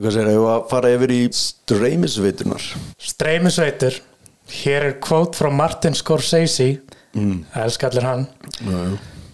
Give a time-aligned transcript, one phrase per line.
[0.00, 2.62] Hvað sér, hefur að fara yfir í streymisveitunar
[2.96, 3.98] Streymisveitur
[4.52, 6.78] Hér er kvót frá Martin Scorsese.
[7.12, 7.42] Mm.
[7.60, 8.22] Elskallir hann.
[8.64, 8.78] Já,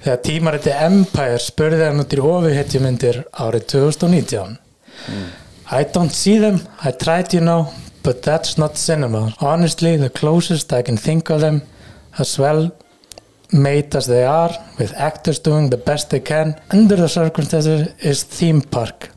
[0.02, 4.56] Þegar tímariti Empire spurði hann út í ofuhetjumyndir árið 2019
[5.78, 7.68] I don't see them I tried you know
[8.02, 9.28] But that's not cinema.
[9.38, 11.62] Honestly the closest I can think of them
[12.18, 12.72] As well
[13.52, 18.24] made as they are With actors doing the best they can Under the circumstances is
[18.24, 19.10] theme park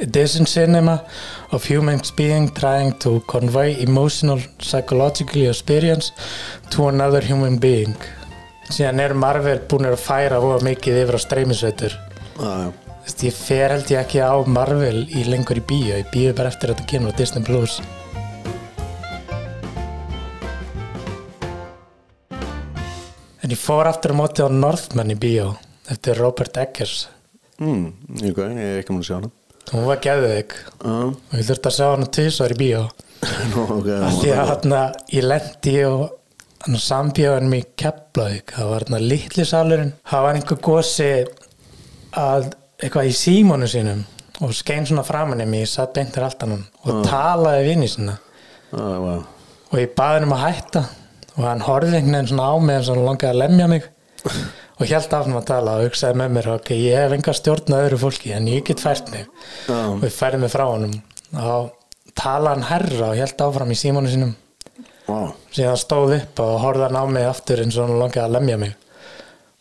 [0.00, 1.02] Isn't cinema
[1.50, 6.12] of humans being trying to convey emotional psychological experience
[6.70, 7.94] to another human being.
[8.72, 11.96] Síðan er Marvel búin að færa hóa mikið yfir á streymisveitur.
[12.38, 16.48] veist, Ég fer held ég ekki á Marvel í lengur í bíó, ég bíu bara
[16.48, 17.80] eftir að þetta kemur á Disney Plus.
[23.42, 25.52] En ég fór aftur á móti á Northman í bíó
[25.90, 27.08] eftir Robert Eggers.
[27.58, 29.30] mm, ég, ég er ekki múin að sjá hana
[29.70, 30.56] Hún var geðveik.
[30.82, 32.82] Já, og ég þurfti að sjá hana tvisvar í bíó.
[33.52, 33.88] nú, ok.
[34.02, 34.80] Af því að hérna,
[35.14, 36.02] ég lendi og
[36.64, 41.08] hann sambjöðan mig Keflavík, það var hérna litli salurinn, það var einhver gósi
[42.18, 42.48] að
[42.82, 44.02] eitthvað í símónu sínum
[44.42, 48.18] og skein svona framan í mig, ég satt beintir alltaf hann og talaði vinni sinna
[48.72, 49.14] Já, já,
[49.70, 50.82] og ég baði hann um að hætta
[51.36, 53.88] og hann horfði einhvern veginn svona á mig eins og hann langaði að lemja mig
[54.82, 57.74] og held af hann að tala og hugsaði með mér ok, ég hef enga stjórn
[57.76, 59.26] að öðru fólki en ég get fært mig.
[59.68, 59.78] Já.
[59.94, 60.94] og ég færði mig frá honum.
[61.38, 61.70] Og
[62.18, 64.34] talaði hann herra og held áfram í símónu sínum.
[65.06, 68.36] Vá, síðan stóð upp og horfði hann á mig aftur eins og hann langaði að
[68.36, 68.76] lemja mig.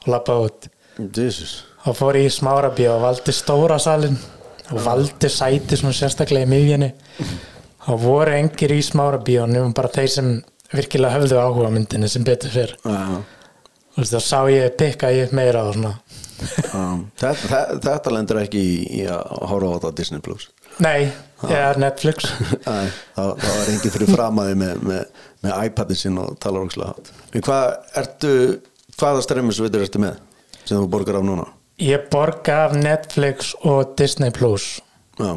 [0.01, 0.69] Og lappaði út.
[1.17, 1.55] Jesus.
[1.87, 4.19] Og fór í smárabí og valdi stóra salin
[4.71, 6.91] og valdi sæti svona sérstaklega í miðjunni.
[7.89, 10.33] Og voru engir í smárabí og nefnum bara þeir sem
[10.71, 13.40] virkilega höfðu áhuga myndinni sem betur fyrr Já, og
[13.97, 15.93] þá sá ég pikka ég meira og svona.
[16.41, 16.83] Já.
[17.21, 20.47] Þetta, þetta, lendur ekki í, í að horfa á þetta á Disney Plus.
[20.81, 21.11] Nei,
[21.45, 22.31] ég er Netflix.
[22.65, 26.35] Æ, það, það var engin fyrir framaði með, með, með iPadin sinn og
[27.35, 27.67] En hvað
[28.01, 28.33] ertu,
[28.97, 30.17] hvaða streymisveitur ertu með
[30.63, 31.47] sem þú borgar af núna?
[31.81, 34.79] ég borga af Netflix og Disney Plus.
[35.17, 35.35] Já,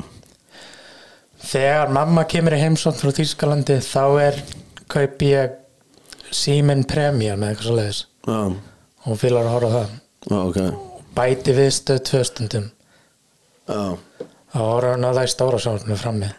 [1.45, 4.39] Þegar mamma kemur í heimsókn frá Þýskalandi þá er
[4.93, 5.59] kaup ég
[6.35, 8.57] Siemens Premium eða eitthvað svo leiðis og
[9.05, 9.93] hún fýlar að horfa það.
[10.25, 10.61] Já, ok.
[11.15, 12.71] Bæti við stöð tvö stundum.
[13.69, 13.83] Já,
[14.55, 16.31] þá horfa hann á það í stóra sjónum frammi.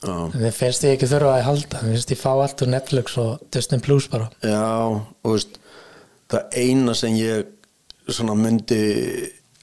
[0.00, 1.80] Þið finnst ég ekki þurfa að halda.
[1.82, 4.30] Þið finnst ég fá allt úr Netflix og Disney Plus bara.
[4.40, 5.58] Já og veist
[6.30, 7.50] það eina sem ég
[8.10, 8.80] svona myndi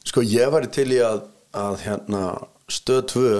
[0.07, 1.23] sko ég væri til í að,
[1.57, 2.21] að hérna
[2.71, 3.31] stöð 2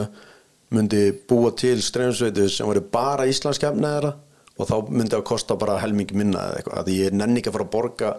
[0.76, 4.16] myndi búa til streymisveitur sem væri bara íslenskefni þeirra
[4.58, 7.58] og þá myndi það kosta bara helmingi minna eða eitthvað, að ég nenni ekki að
[7.58, 8.14] fara að borga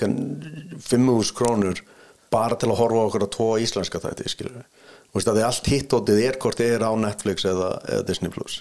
[0.00, 1.80] 5.000 krónur
[2.32, 4.68] bara til að horfa okkur að tvo íslenska þætti skilur við,
[5.10, 8.30] Þú veist að því allt hittótið er hvort þið er á Netflix eða, eða Disney
[8.30, 8.60] Plus.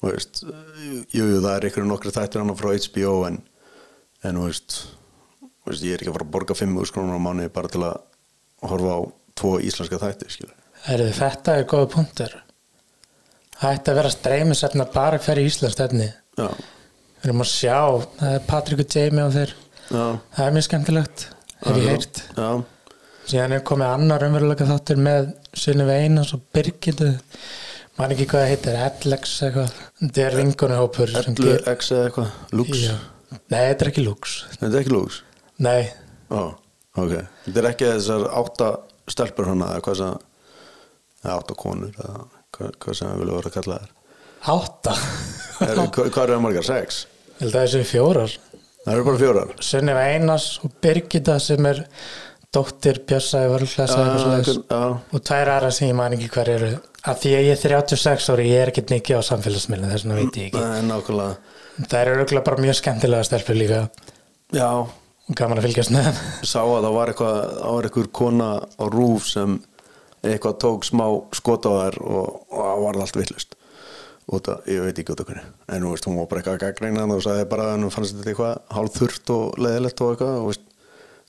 [0.00, 3.36] Þú veist, jú, jú, það er ykkur nokkru þættir annað frá HBO en,
[4.26, 4.78] en þú veist,
[5.68, 8.00] veist, ég er ekki að fara að borga 5.000 krónur á mánuði bara til að
[8.72, 9.00] horfa á
[9.38, 11.12] tvo íslenska þætti skilur við.
[11.20, 12.34] Þetta er góða punktur.
[13.60, 17.76] Það ætti að vera streymisefna bara hverju Íslands stefni Já, Við erum að sjá,
[18.18, 19.50] það er Patrik og Jamie og þeir
[19.92, 20.04] já,
[20.36, 21.24] Það er mjög skemmtilegt,
[21.66, 22.22] hef ég heyrt.
[23.28, 27.12] Síðan er komið annar umveruleika þáttur með Sunnive Einars og Birgitu.
[28.00, 29.76] Man ekki hvað það heitir, Alex eitthvað.
[30.00, 32.82] Þetta er vingunuhópur sem Ellu ger- X eða eitthvað, Lux.
[33.52, 34.34] Nei, þetta er ekki Lux.
[34.56, 35.20] Þetta er ekki Lux?
[35.62, 35.82] Nei,
[36.32, 36.42] Já,
[36.96, 37.12] ok.
[37.44, 38.70] Þetta er ekki þessar átta
[39.12, 42.24] stelpur hana eða hvað sem átta konur eða
[42.56, 43.90] hvað, sem við viljum vera að kalla þær
[44.48, 44.96] átta.
[45.62, 46.66] Er, hvað, eru það margar?
[46.66, 47.04] Sex?
[47.38, 48.36] Ég held að þessu fjórar.
[48.82, 49.56] Það eru bara fjórar.
[49.62, 51.84] Sunnive Einars og Birgitta sem er
[52.52, 56.72] dóttir vörlklasa Já, já, og tvær aðra sem ég man ekki hver eru.
[57.02, 60.18] Af því að ég er 36 ári, ég er ekkert mikið á samfélagsmiðlum, þess vegna
[60.18, 61.14] veit ég ekki.
[61.16, 63.80] Nei, það eru auðvitað bara mjög skemmtilega stelpur líka.
[64.52, 64.68] Já,
[65.32, 68.84] og gaman að fylgjast með sá að það var eitthvað það var eitthvað kona á
[68.92, 69.58] rúf sem
[70.22, 71.04] eitthvað tók smá
[71.36, 73.56] skot á þær og það var allt villust
[74.30, 75.44] út af, ég veit ekki út hverju.
[75.74, 78.32] En veist, hún var bara eitthvað að gaggreina og sagði bara að hún fannst þetta
[78.32, 80.64] eitthvað hálf þurrt og leðilegt og eitthvað og veist,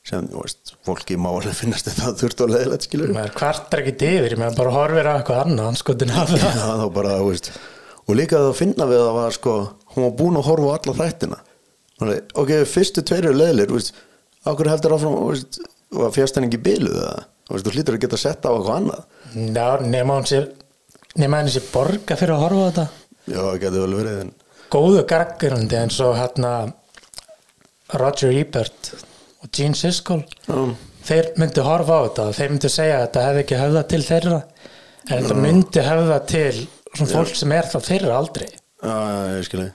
[0.04, 4.10] sem, þú veist, fólki má alveg finnast þetta þurrt og leðilegt skilur maður kvartar ekki
[4.10, 7.52] yfir, maður bara horfir á eitthvað annað anskotin af það þá bara, veist.
[8.04, 9.54] Og líka að finna við það var sko
[9.94, 10.96] hún var búin að horfa á alla
[11.94, 13.70] Þannig, ok, fyrstu tveir eru leðilir
[14.44, 15.14] ákveður heldur áfram
[16.36, 19.02] henni ekki bíluð það þú hlýtur að geta sett á eitthvað annað.
[19.54, 19.66] Já,
[21.20, 22.86] nema henni sér borga fyrir að horfa á þetta.
[23.24, 24.32] Já, það getur vel verið en
[24.74, 26.54] góðu gargirandi eins og hérna
[28.00, 28.90] Roger Ebert
[29.44, 30.24] og Gene Siskel.
[30.48, 30.58] Já,
[31.08, 32.26] þeir myndu horfa á þetta.
[32.40, 34.42] Þeir myndu segja að þetta hefði ekki höfða til þeirra.
[35.04, 38.50] En þetta myndi hefða til svona fólk sem er þá þeirra aldrei.
[38.84, 38.94] Já,
[39.36, 39.72] ég skilji.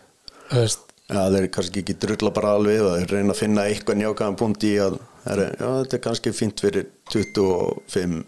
[0.50, 3.98] Þú veist, Já, þeir kannski ekki drulla bara alveg og þeir reyna að finna eitthvað
[3.98, 8.20] njákaðan punkt í að er, já, þetta er kannski fínt fyrir 25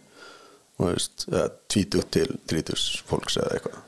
[0.82, 3.80] 20 til 30 fólks eða eitthvað.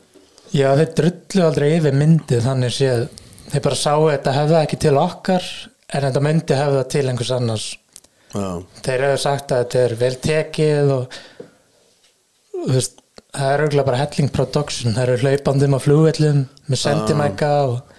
[0.53, 3.05] Já þeir drullu aldrei yfir myndið þannig séð.
[3.53, 5.47] Þeir bara sáu þetta hefða ekki til okkar
[5.93, 7.69] en þetta myndi hefða til einhvers annars.
[8.33, 8.49] Já,
[8.85, 11.17] þeir hefur sagt að þetta er vel tekið og
[12.73, 13.01] veist,
[13.33, 17.92] það er auðvitað bara helling production, það eru hlaupandum á flugvellum með sendimæka og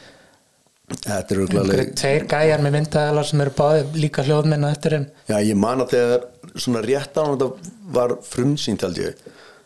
[0.92, 5.06] þetta er einhverju auðvitað tveir gæjar með myndaðalar sem eru báði líka hljóðminna eftir þeim.
[5.30, 7.48] Já, ég man að þegar svona rétt á þetta
[7.94, 9.24] var frumsýnt held ég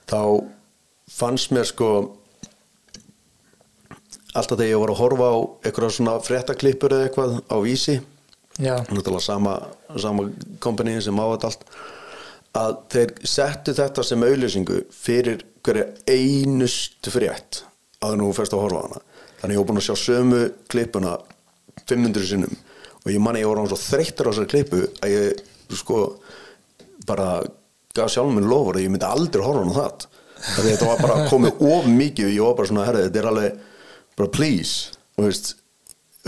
[0.09, 0.21] þá
[1.19, 1.91] fannst mér sko
[4.37, 5.37] alltaf þegar ég var að horfa á
[5.67, 7.97] eitthvað svona fréttaklippur eða eitthvað á vísi
[8.59, 9.55] já, náttúrulega sama,
[9.97, 10.29] sama
[10.63, 11.67] kompani sem á þetta allt
[12.59, 17.63] að þeir settu þetta sem auðlýsingu fyrir hverja einustu frétt
[18.05, 19.05] að nú fyrst að horfa á hana
[19.41, 21.15] þannig ég var búin að sjá sömu klippuna
[21.89, 22.59] 500 sinnum.
[23.05, 25.43] Og ég man að ég var án svo þreyttur á þessari klippu að ég
[25.79, 26.01] sko
[27.09, 27.29] bara
[27.97, 30.09] gaf sjálfum minn lofur að ég myndi aldrei horfa á hana það
[30.39, 33.29] Þegar þetta var bara komið of mikið og ég var bara svona, herri, þetta er
[33.33, 33.57] alveg
[34.19, 35.49] bara please, þú veist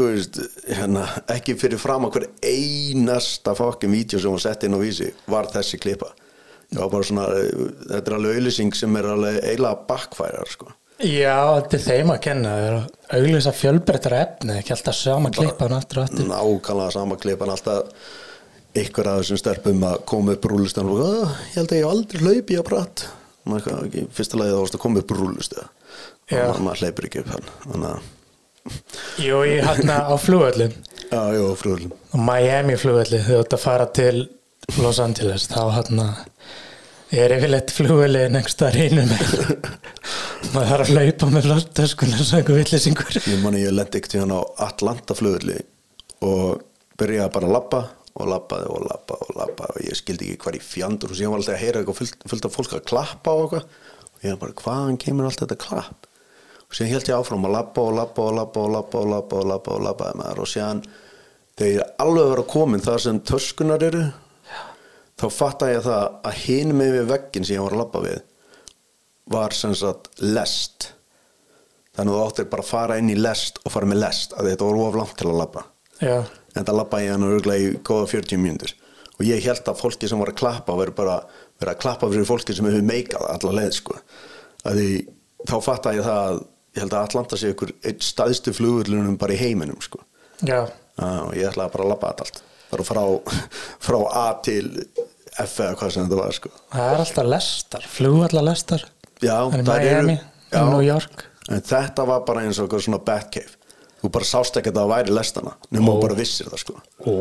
[0.01, 0.39] veist,
[0.71, 5.11] hérna, ekki fyrir fram að hver einasta fokkin vídeo sem var sett inn á vísi
[5.31, 6.11] var þessi klippa.
[6.71, 7.27] Ég var svona,
[7.91, 10.71] þetta er alveg auðlýsing sem er alveg eiginlega bakkfærar sko.
[11.05, 15.31] Já, þetta er þeim að kenna þeir eru að auglýsa fjölbreyttar efni ekki alltaf sama
[15.35, 16.27] klippan og aftur.
[16.29, 18.11] nákvæmlega sama klippan alltaf
[18.81, 22.21] ykkur af þessum stelpum að koma upp rúlustan og "Ah, ég held að ég aldrei
[22.23, 23.09] hlaupi á pratt.
[24.15, 25.63] Fyrsta lagi þá varst að koma upp rúlustu
[26.31, 28.03] og maður hleypur ekki upp hann að,
[29.27, 30.75] jú, ég hérna á flugvellin
[31.11, 34.29] já, já, frúlum og Miami flugvelli þau átt að fara til
[34.79, 36.07] Los Angeles þá hérna
[37.11, 38.77] er yfirleitt flugvelli nengst að
[40.55, 44.23] maður þarf að laupa með flottöskuna svo einhver villisingur ég manni ég lendi ekkert í
[44.23, 45.59] hann á Atlanta flugulli
[46.27, 46.63] og
[47.01, 47.83] byrjaði bara að labba
[48.21, 51.35] og labbaði og labbaði og labbaði og ég skildi ekki hvar í fjandur og síðan
[51.35, 53.67] var alltaf að heyra eitthvað fullt, fullt af fólk að klappa og eitthvað.
[54.11, 56.09] Og ég var bara hvaðan kemur allt þetta klapp?
[56.67, 59.39] Og síðan held ég áfram að labba og labba og labba og labba og labba
[59.39, 60.83] og labba og labbaði með þar og síðan
[61.61, 64.03] þegar ég alveg var að komin þar sem töskunar eru
[65.21, 68.21] þá fattaði ég það að hinn með við veggin sem ég var að labba við
[69.31, 70.91] var sem sagt lest.
[71.97, 74.53] Þannig að þú áttir bara að fara inn í lest og fara með lest að
[74.53, 75.65] þetta voru of langt til að labba.
[76.01, 76.17] Já,
[76.57, 78.75] en það labba ég hann örgulega í góða 40 mínútur.
[79.19, 81.19] Og ég held að fólki sem var að klappa veri bara
[81.61, 83.99] verið að klappa fyrir fólki sem hefur meikað alla leið sko.
[84.65, 84.87] Því
[85.49, 86.39] þá fatta ég það að
[86.71, 90.01] ég held að Atlanta sé ykkur einn staðstu flugullunum bara í heiminum sko.
[90.41, 90.63] Já,
[90.97, 92.41] ah, og ég ætlaði bara að þetta allt
[92.71, 93.03] bara frá,
[93.87, 94.69] frá A til
[95.41, 96.53] F eða hvað sem þetta var sko.
[96.73, 98.87] Það er alltaf lestar flugvallar lestar
[99.23, 100.19] já, það er Miami,
[100.51, 101.25] já, New York.
[101.51, 103.57] En þetta var bara eins og eitthvað svona Batcave
[104.01, 106.77] þú bara sást ekki að það væri lestana nema þú bara vissir það sko.
[107.05, 107.13] Ó,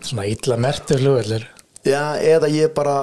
[0.00, 1.46] svona illa mertu flugvallir
[1.86, 2.96] já, eða ég bara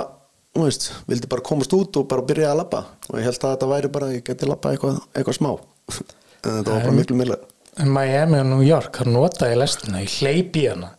[0.52, 2.84] þú veist, vildi bara komast út og bara byrja að labba.
[3.08, 5.54] Og ég held að þetta væri bara ég geti labba eitthvað, eitthvað smá.
[6.42, 7.36] En þetta var bara miklu milla
[7.80, 10.92] en Miami og New York, það nota ég lestina ég hleypi hana.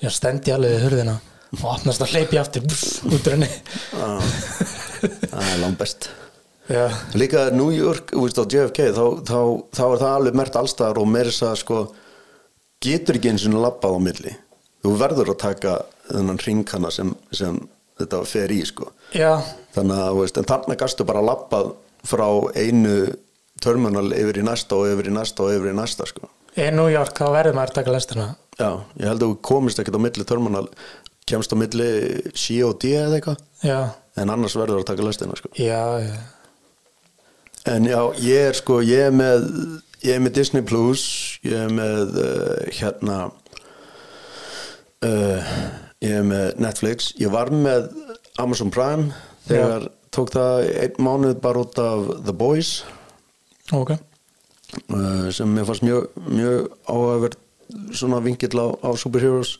[0.00, 1.16] Ég stendi alveg í hurðina
[1.56, 3.48] og opnast að hleypi aftur búss, út úr henni
[5.00, 5.96] það er
[6.70, 6.84] já,
[7.18, 9.40] líka New York, þú veist á JFK þá, þá,
[9.74, 11.80] þá er það alveg mert allstaðar og meira þess að sko
[12.84, 14.34] getur ekki eins og labbað á milli.
[14.80, 15.74] Þú verður að taka
[16.08, 17.58] þennan ringkana sem, sem
[18.00, 18.88] þetta fer í sko.
[19.12, 19.40] Já,
[19.74, 21.74] þannig að veist, þarna gastu bara labbað
[22.08, 22.26] frá
[22.56, 23.10] einu
[23.60, 26.30] terminal yfir í næsta og yfir í næsta og yfir í næsta sko.
[26.56, 28.30] Í New York þá verður maður að taka lestina.
[28.58, 30.66] Já, ég held að þú komist ekkert á milli terminal.
[31.28, 31.90] Kemst á milli
[32.34, 33.44] C og D eða eitthvað.
[33.62, 33.80] Já,
[34.18, 35.52] en annars verður að taka lestina sko.
[35.58, 36.16] Já, já.
[37.68, 39.46] En já, ég er sko, ég er með
[40.00, 41.02] ég er með Disney Plus
[41.44, 43.16] ég er með uh, hérna
[45.04, 45.50] uh,
[46.00, 47.12] ég er með Netflix.
[47.20, 47.90] Ég var með
[48.40, 49.10] Amazon Prime
[49.44, 52.80] þegar tók það einn mánuð bara út af The Boys.
[53.76, 57.38] Ok, uh, sem mér fannst mjög, mjög áhugaverð
[57.94, 59.58] svona vingill á, á superheroes.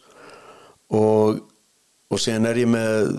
[0.90, 1.44] Og
[2.10, 3.12] og síðan er ég með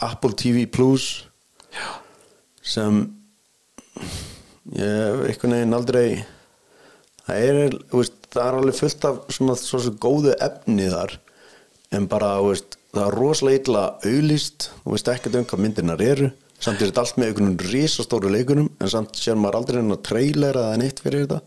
[0.00, 1.06] Apple TV Plus
[1.74, 1.88] já,
[2.62, 3.02] sem
[4.76, 6.06] ég hef einhvern veginn aldrei
[7.26, 11.16] það er, veist, það er alveg fullt af svona, svona, svona góðu efni þar
[11.96, 16.30] en bara, veist, það er rosalega illa auðlýst, þú veist ekkert um hvað myndirnar eru,
[16.60, 20.60] samt er þetta allt með einhvern risastóru leikunum, en samt sér maður aldrei hennar trailer
[20.62, 21.40] eða neitt fyrir þetta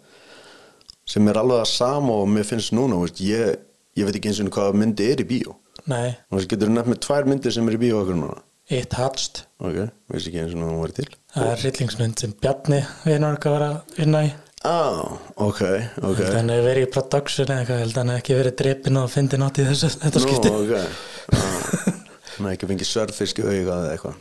[1.14, 3.60] sem er alveg að sama og mér finnst núna, veist, ég,
[4.00, 5.58] ég veit ekki eins og hvað myndi er í bíó
[5.92, 6.14] nei.
[6.30, 8.40] Þú veist, getur nefnt með tvær myndir sem er í bíó okkur núna?
[8.72, 9.78] It Hatched ok,
[10.14, 11.08] veist ekki eins og hún var til.
[11.34, 14.32] Það er rillingsmynd sem Bjarni vinur okkar var að vinna í.
[14.64, 15.02] Ah,
[15.44, 15.62] ok,
[16.00, 16.22] ok.
[16.24, 19.60] Þannig að verið í production eða eitthvað held hann ekki verið drepin og fyndi nátt
[19.60, 20.54] í þessu þetta Nú, skipti.
[20.62, 20.78] ok.
[21.34, 24.16] Ah, hann er ekki fengið sörfisk í auga eða eitthvað.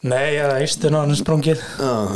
[0.00, 1.60] Nei, það er ístun á hann sprungið.
[1.84, 2.14] Ah,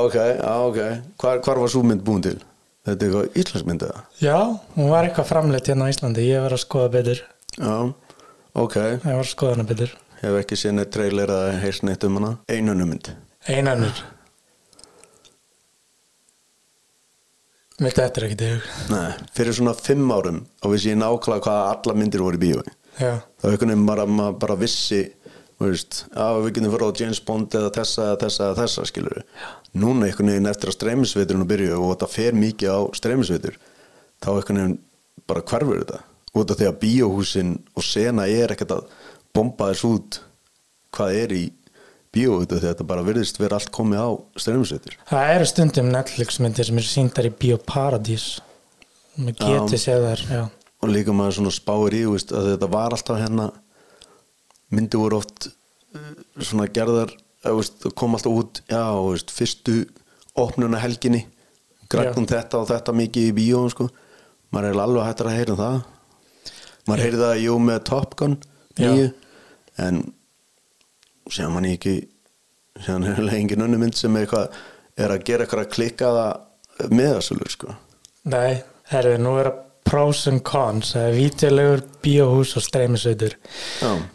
[0.00, 0.78] ok, ah, ok.
[1.20, 2.38] Hvar, hvar var svo mynd búin til?
[2.86, 4.00] þetta er eitthvað íslensk mynd eða?
[4.18, 4.38] já,
[4.74, 7.20] hún var eitthvað framleitt hérna á Íslandi ég var að skoða betur.
[7.58, 7.74] Já,
[8.54, 8.76] ok.
[8.76, 12.18] Ég var að skoða hana betur hef ekki séð neitt trailer eða heyrst neitt um
[12.20, 12.36] hana.
[12.50, 13.14] Einunum mynd
[13.50, 14.02] einanur
[17.82, 21.96] Mér er ekki deg Nei, fyrir svona fimm árum og vissi ég nákvæmlega hvað alla
[21.98, 22.68] myndir voru í bíói.
[23.00, 24.06] Já, þá einhvern veginn bara,
[24.38, 25.00] bara vissi
[25.62, 29.20] að við getum fyrir á James Bond eða þessa, þessa, þessa skilur
[29.78, 33.58] núna einhvern veginn eftir að streymisveiturinn byrju og þetta fer mikið á streymisveitur
[34.22, 34.78] þá einhvern veginn
[35.30, 36.00] bara hverfur þetta
[36.32, 38.86] út af því að bíóhúsin og sena er ekkert að
[39.36, 40.20] bomba þess út
[40.92, 41.42] hvað er í
[42.12, 44.10] bíóhútu að þetta bara virðist vera allt komið á
[44.40, 48.26] streymisveitur það eru stundum Netflix myndir sem er síndar í Bíóparadís.
[49.16, 49.46] Mér Já.
[49.48, 50.42] geti séð þar Já,
[50.82, 53.48] og líka maður svona spáir í veist, að þetta var alltaf hérna
[54.72, 57.12] myndi voru oft uh, svona gerðar
[57.44, 59.82] að, veist, kom alltaf út já, veist, fyrstu
[60.40, 61.26] opnuna helginni
[61.92, 63.88] græknum þetta og þetta mikið í bíó sko.
[64.52, 65.80] maður er alveg hættur að heyra um það
[66.88, 68.38] maður heyri það jú með Top Gun
[68.80, 69.10] nýju
[69.82, 70.02] en
[71.30, 71.96] séðan mann ekki
[72.80, 74.56] séðan er heila engin önnu mynd sem er, eitthvað,
[74.98, 77.76] er að gera eitthvað að klikka það með þessu sko.
[78.32, 79.60] Nei, herri, nú er að
[79.92, 83.36] pros and cons það er vítjulegur bíóhús og streymisveitur.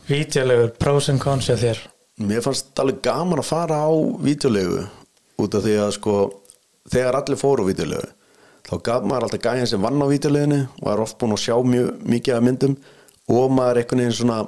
[0.08, 1.82] Vítjulegur pros and cons hjá þér.
[2.28, 3.92] Mér fannst alveg gaman að fara á
[4.26, 4.88] vídeolegu
[5.38, 6.16] út af því að sko
[6.90, 8.08] þegar allir fóru á vídeolegu
[8.68, 11.56] þá gaf maður alltaf gæðin sem vann á vídeoleginu og er oft búin að sjá
[11.64, 12.78] mjög mikið af myndum
[13.28, 14.40] og maður einhvern veginn svona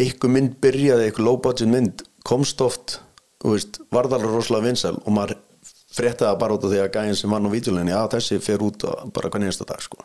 [0.00, 2.98] eitthvað mynd byrjaði, eitthvað low budget mynd komst oft,
[3.40, 5.38] þú veist, varð alveg rosalega vinsæl og maður
[5.90, 8.64] fréttaði það bara út af því að gæðin sem vann á vídeoleginu já þessi fer
[8.64, 10.04] út bara hvernig einsta dag sko.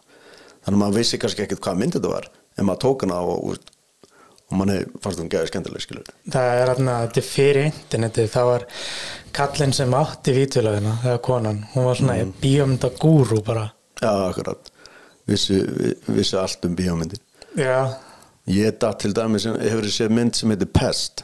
[0.66, 3.52] þannig að maður vissi kannski ekkert hvað mynd þetta var en maður tók hana og,
[3.52, 4.10] og,
[4.50, 8.68] og manni fannst hún gæði skemmtileg skilur Það er er fyrir interneti þá var
[9.36, 12.34] kallinn sem átti vítjulegina þegar konan, hún var svona mm.
[12.42, 13.68] bíómynda gúrú bara.
[14.02, 14.72] Já, akkurat.
[15.28, 17.20] Vissi, vi- vissi allt um bíómyndir.
[17.58, 17.96] Já,
[18.46, 21.24] Ég datt til dæmis sem hefur séð mynd sem heitir Pest?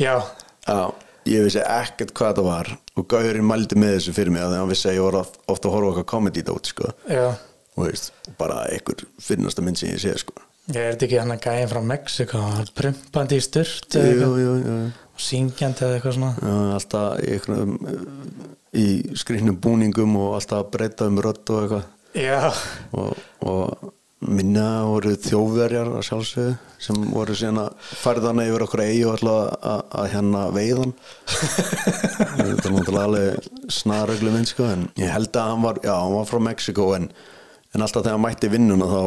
[0.00, 0.22] Já,
[0.64, 0.94] Já,
[1.28, 4.70] ég vissi ekkert hvað það var og Gaurinn mældi með þessu fyrir mig að hann
[4.70, 6.88] vissi að ég var oft, ofta að horfa okkar komedi dót sko.
[7.08, 7.34] já.
[7.76, 10.34] Og veist, bara einhver finnasta mynd sem ég sé sko.
[10.72, 14.52] Ég er þetta ekki hann að gæja frá Mexiko hann prumpandi í sturt jú, jú,
[14.62, 14.74] jú,
[15.22, 16.52] syngjandi eða eitthvað svona?
[16.76, 17.72] Alltaf í, einhvernum,
[18.74, 18.86] í
[19.22, 21.90] skrýnum búningum og alltaf breyta um rödd og eitthvað.
[23.00, 26.52] Og, og minna voru þjóðverjar að sjálfsögðu
[26.82, 30.94] sem voru síðan að færðana yfir okkur eigi og alltaf að, að hérna veiðan
[32.36, 36.14] þetta er náttúrulega alveg snarreglu minn sko en ég held að hann var, já hann
[36.14, 37.10] var frá Mexiko en,
[37.74, 39.02] en alltaf þegar hann mætti vinnuna þá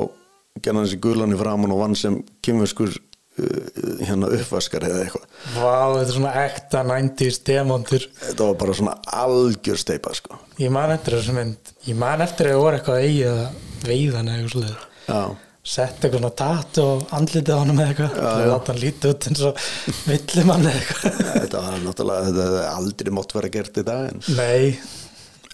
[0.59, 2.99] gerði hann sér guðlan í framann og vann sem kymverskur
[3.35, 5.25] hérna uppvaskar eða eitthvað.
[5.55, 8.05] Vá, þetta er svona ekta 90s demontur.
[8.21, 10.39] Þetta var bara svona algjör steipa sko.
[10.61, 11.73] Ég man eftir þessu mynd.
[11.89, 13.41] Ég man eftir að það voru eitthvað eigi að
[13.85, 18.19] veiðan eða eitthvað svolítið Sett eitthvað svona tatu og andlitið á honum eða eitthvað.
[18.21, 19.63] Að láta hann lítið út eins og
[20.05, 21.23] villimann eða eitthvað.
[21.39, 24.77] Þetta var náttúrulega þetta hefði aldrei mátt vera gert í dag en Nei,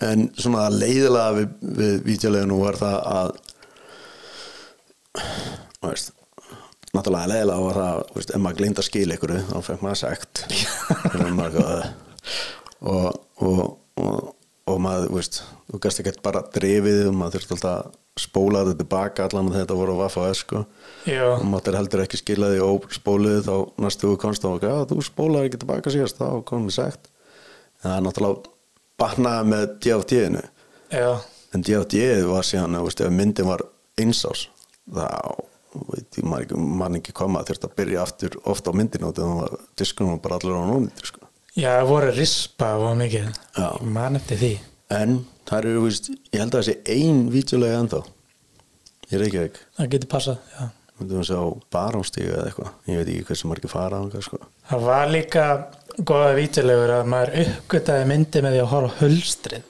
[0.01, 3.35] En svona leiðilega við, við vítjuleginu var það að
[6.95, 10.43] náttúrulega leiðilega var það veist, ef maður gleymd að skila ykkur þá fekk maður sagt.
[12.81, 13.07] Og,
[13.45, 13.59] og,
[14.01, 14.29] og,
[14.71, 18.81] og maður veist, þú gæst ekki bara drifið og maður þurfti alltaf að spóla þetta
[18.81, 20.63] tilbaka allan þetta voru að vaffa sko.
[21.07, 23.53] Já, og maður heldur ekki skila því óspóluð þá
[23.85, 27.11] næstu þú komst og já, þú spólaði ekki tilbaka síðast þá komum við sagt.
[27.81, 28.55] En það er náttúrulega
[29.01, 29.77] bannaði með
[30.91, 31.07] já.
[31.51, 33.63] En DFT var síðan veist, ef myndin var
[33.99, 34.47] einsás
[34.89, 35.07] þá
[35.71, 40.57] maður ekki, koma þurfti að byrja aftur ofta á myndinu að diskunum var bara allir
[40.59, 41.27] á nónýttir sko.
[41.55, 43.29] Já, það voru rispa og mikið.
[43.57, 43.67] Já.
[43.67, 44.51] Ég man eftir því.
[44.91, 48.01] En það eru, þú veist, ég held að það sé ein vítjulega ennþá
[49.11, 50.69] ég er ekki ekki Það getur passað, já.
[51.01, 51.39] Myndum við sjá
[51.73, 52.73] barónstíga eða eitthvað?
[52.87, 54.39] Ég veit ekki hversu margir fara á eitthvað sko.
[54.69, 55.45] Það var líka
[56.07, 59.67] góða vítilegur að maður uppgötaði myndi með því að horfa á hulstrið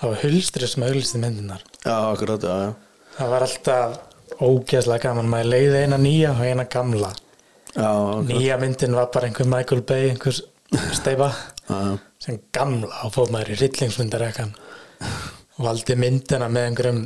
[0.00, 2.70] Það var hulstrið sem auðlisti myndinar já, akkurat, já, já.
[3.18, 3.98] Það var alltaf
[4.38, 7.10] ógeðslega gaman maður leiði eina nýja og eina gamla
[7.70, 7.90] Já.
[8.26, 10.34] Nýja myndin var bara einhver Michael Bay einhver
[11.70, 11.98] já.
[12.18, 14.54] sem gamla og fóð maður í rillingsmyndarekkan
[15.58, 17.02] og valdi myndina með einhverjum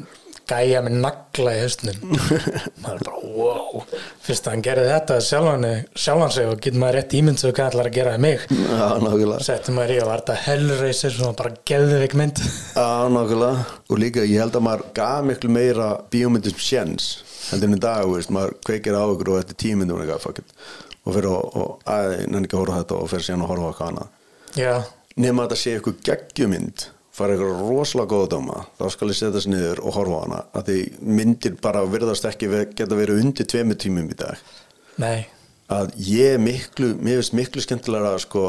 [0.50, 2.14] gæja með nagla í hausnum.
[2.84, 3.84] Maður er bara wow.
[4.24, 5.68] Fyrst að hann gerði þetta sjálfan,
[6.06, 8.46] sjálfan sig og getur maður rétt ímynd sem hvað ætlar að gera mig.
[8.54, 9.42] Nákvæmlega.
[9.46, 12.42] Settum maður í að var þetta hellreisir svona bara geðveik mynd.
[12.74, 13.68] Já, nákvæmlega.
[13.88, 17.14] Og líka ég held að maður gaf miklu meira bíómyndum sjens
[17.50, 20.52] heldur en í dag, veist, maður kveikir á ykkur og og eitthvað fuck it,
[21.04, 23.64] og fyrir og, og að, nenni ekki að horfa þetta og fyrir síðan að horfa
[23.64, 24.12] á eitthvað annað.
[24.54, 24.74] Já,
[25.20, 29.34] nema að þetta sé ykkur geggjumynd fara ykkur rosalega góða dóma þá skal ég setja
[29.36, 30.78] þessi niður og horfa á hana að því
[31.20, 34.40] myndir bara virðast ekki geta verið undir tveimu tímum í dag.
[35.02, 35.26] Nei.
[35.70, 38.48] Að ég er miklu, mér finnst miklu skemmtilega sko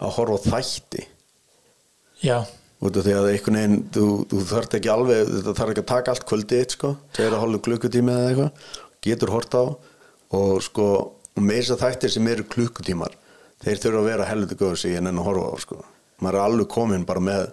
[0.00, 1.04] að horfa á þætti.
[2.24, 2.38] Já,
[2.80, 5.90] út af því að einhvern veginn þú, þú þarf ekki alveg, þetta þarf ekki að
[5.92, 8.72] taka allt kvöldið eitt sko, tveir að hálfu klukkutími eða eitthvað,
[9.06, 9.64] getur hort á.
[10.36, 10.88] Og sko,
[11.36, 13.14] og með þess að þættir sem eru klukkutímar,
[13.64, 15.78] þeir þurfa að vera helviti góð sig en enn að horfa á sko.
[16.24, 17.46] Maður er alveg komin bara með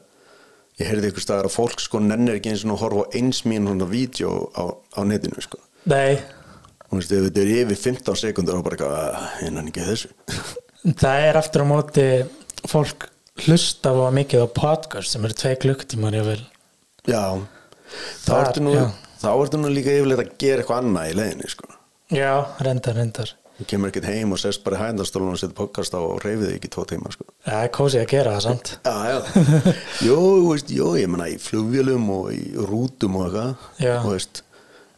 [0.81, 3.67] ég heyrði ykkur staðar að fólk sko nennir ekki eins og horfa á eins mín
[3.69, 4.63] svona vídeo á,
[4.97, 5.59] á netinu sko.
[5.89, 6.17] Nei.
[6.89, 9.87] Og veist, ef þetta er yfir 15 sekundur og bara eitthvað, "Ah, ég nenni ekki
[9.87, 10.09] þessu.
[11.03, 12.07] Það er aftur á móti
[12.67, 13.07] fólk
[13.47, 16.41] hlusta á mikið á podcast sem eru tvei klukktímar ég vil
[17.09, 17.23] já,
[18.25, 18.83] þá ertu nú já.
[19.23, 21.69] þá ertu nú líka yfirleitt að gera eitthvað annað í leiðinni sko.
[22.13, 25.93] Já, reyndar, reyndar þú kemur ekkert heim og sest bara í hændastólun og setur podcast
[25.93, 27.27] á og reyfið þig ekki tvo tíma sko.
[27.45, 28.72] það er kósið að gera það samt.
[28.83, 29.43] Já, já,
[30.07, 30.17] jú,
[30.50, 34.41] veist, jú, ég menna í flugvélum og í rútum og eitthvað og veist,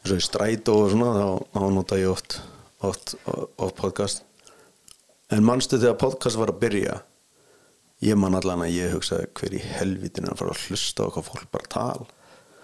[0.03, 2.39] eins og í strætó og svona, þá, þá nota ég oft,
[2.85, 4.23] oft, oft podcast.
[5.33, 6.99] En manstu þegar podcast var að byrja?
[8.05, 11.27] Ég man allan að ég hugsaði hver í helvitinu að fara að hlusta á hvað
[11.31, 12.05] fólk bara tal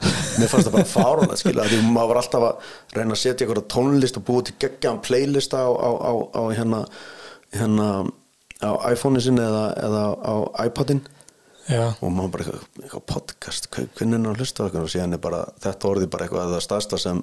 [0.02, 3.68] mér fannst það bara fárunlega skilja því maður var alltaf að reyna að setja eitthvað
[3.74, 6.80] tónlist og búið til geggjaðan playlista á, á, á, á hérna,
[7.56, 7.88] hérna
[8.62, 10.34] á iPhone-in sinni eða, eða á
[10.68, 11.02] iPadin
[11.70, 14.88] já, og maður bara eitthvað, eitthvað podcast hver- hvernig er það að hlusta eitthvað?
[14.88, 17.22] Og síðan er bara þetta orðið bara eitthvað það staðsta sem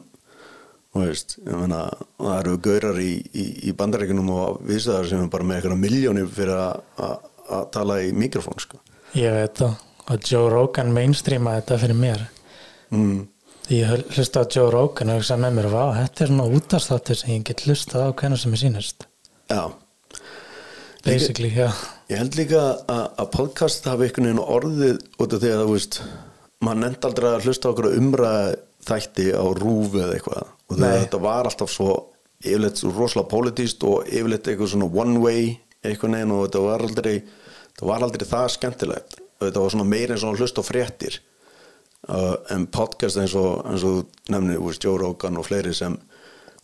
[0.98, 1.82] veist, ég meina
[2.18, 6.30] það eru gaurar í, í, í bandaríkunum og viðstæðar sem er bara með eitthvað miljónir
[6.34, 7.18] fyrir að- að
[7.48, 8.76] að tala í mikrofón sko.
[9.16, 9.76] Ég veit það.
[10.12, 12.24] Og Joe Rogan mainstreama þetta fyrir mér
[12.94, 13.20] mm.
[13.74, 17.46] ég hlusta á Joe Rogan og hugsa með mér þetta er svona útastáttur sem ég
[17.48, 19.08] get hlusta á hvernig sem ég sýnist.
[19.48, 19.62] Já,
[21.04, 21.72] basically, já,
[22.08, 25.96] Ég held líka að, podcast hafi einhvern veginn orðið út af því að þú veist
[26.64, 28.46] maður nefndi aldrei að hlusta okkur umræða
[28.88, 30.46] þætti á rúfi eða eitthvað.
[30.48, 31.02] Og þegar Nei.
[31.02, 31.90] þetta var alltaf svo
[32.40, 35.50] yfirleitt svo rosalega politíst og yfirleitt eitthvað svona one way
[35.84, 39.20] eitthvað neginn og þetta var aldrei þetta var aldrei það skemmtilegt.
[39.36, 41.20] Og þetta var svona meira eins og að hlusta á fréttir
[42.06, 45.98] uh, en podcast eins og, eins og þú veist, Joe Rogan og fleiri sem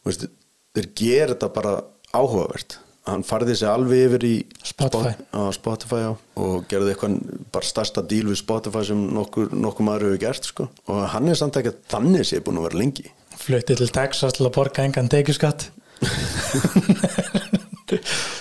[0.07, 0.29] veist,
[0.77, 1.77] þeir gera þetta bara
[2.15, 5.13] áhugavert hann farði sig alveg yfir í Spotify.
[5.13, 7.19] Spot- á Spotify já, og gerði eitthvað
[7.53, 10.69] bara stærsta díl við Spotify sem nokkur, nokkur maður hefur gert sko.
[10.89, 14.37] og hann er samt ekki að þannig sé búin að vera lengi flutti til Texas
[14.39, 15.69] til að borga engan tekjuskatt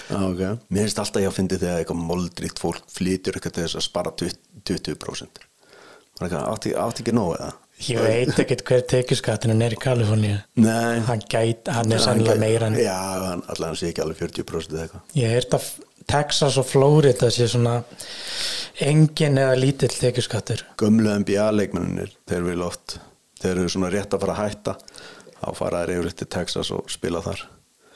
[0.10, 0.56] Já, okay.
[0.72, 3.86] mér finnst alltaf ég að fyndi þegar eitthvað moldríkt fólk flytur eitthvað til þess að
[3.88, 4.40] spara 20%,
[4.72, 5.44] 20%.
[6.32, 7.52] Það átti, ekki nóg eða?
[7.84, 10.38] Ég veit ekkert hver tekjuskattinu er í Kaliforníu.
[10.62, 11.00] Nei.
[11.08, 14.76] Hann, gæt, hann er Hann sannlega meira en Já, hann, hann sé ekki alveg 40%
[14.76, 15.02] eða eitthvað.
[15.20, 15.72] Ég heyrt að
[16.14, 17.80] Texas og Florida sé svona
[18.84, 20.64] engin eða lítill tekjuskattur.
[20.80, 22.98] Gömlu NBA leikmennir, þeir vil oft
[23.42, 24.78] þeir eru svona rétt að fara að hætta.
[25.42, 27.44] Þá fara þeir yfirleitt til Texas og spila þar.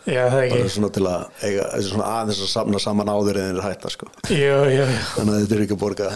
[0.07, 3.57] Já, það bara ekki svona til að eiga, svona aðeins að samna saman áður en
[3.57, 4.07] þeir hætta sko.
[4.31, 4.85] jú, jú,
[5.17, 6.11] þannig að þetta er ekki að borga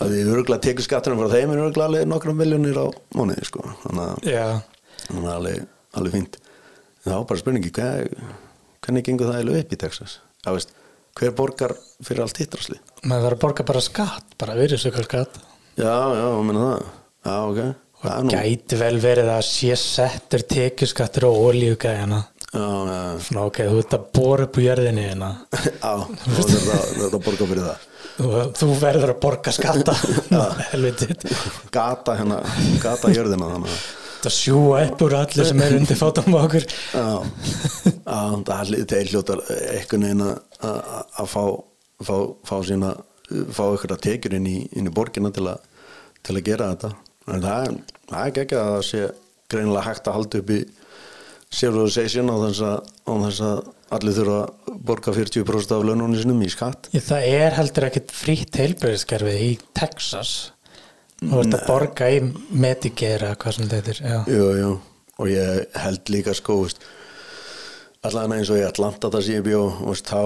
[0.00, 3.64] að því örgulega tekur skattunum frá þeim er örgulega alveg nokkrum miljónir á mánuði sko.
[3.84, 4.46] þannig að já,
[5.06, 5.68] þannig að alveg,
[6.00, 6.40] alveg fínt.
[7.04, 8.10] En þá bara spurningi hver,
[8.84, 10.18] hvernig gengur það eiginlega upp í Texas?
[10.44, 10.76] Já, veist,
[11.16, 15.40] hver borgar fyrir allt hittrasli maður þarf að borga bara skatt bara virðisökar skatt
[15.78, 16.86] já, já, menna það.
[17.26, 17.60] Já, ok.
[17.96, 22.20] Það er nú já, gæti vel verið að sé settur tekjuskattur og olíugæðina
[22.52, 22.66] já,
[23.26, 25.30] svona ok, þú ert að bóra upp úr jörðinni hérna.
[25.86, 29.94] Já þú að, verður að borga fyrir það þú, verður að borga skatta.
[30.72, 31.26] Helvitið
[31.74, 32.40] gata hérna,
[32.82, 33.50] gata jörðina
[34.26, 36.64] það sjúa upp úr allir sem er undir fátum okkur.
[38.46, 38.62] Það
[38.96, 41.42] er hljótar einhvern veginn að- fá,
[42.02, 42.16] fá,
[42.48, 42.94] fá sína
[43.54, 45.46] fá ykkur að tekjur inn í, í borgina til,
[46.26, 46.90] til að gera þetta.
[47.26, 47.78] En það er,
[48.10, 49.04] það er ekki að það sé
[49.52, 50.60] greinilega hægt að halda upp í
[51.56, 52.76] civilization á þess að,
[53.06, 53.58] á þess að
[53.94, 58.12] allir þurfa að borga 40% af laununni sinum í skatt Ég, það er heldur ekkit
[58.14, 60.34] frítt heilbreyðiskerfið í Texas
[61.22, 62.20] þú ert að borga í
[62.56, 64.18] Medicare hvað sem þetta er já.
[64.30, 64.72] Jú, jú,
[65.16, 66.58] og ég held líka sko,
[68.06, 69.62] allan eins og í Atlanta það sé ég bjó,
[70.02, 70.22] þá,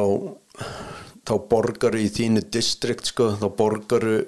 [1.28, 4.18] þá borgaru í þínu distrikt, sko, þá borgaru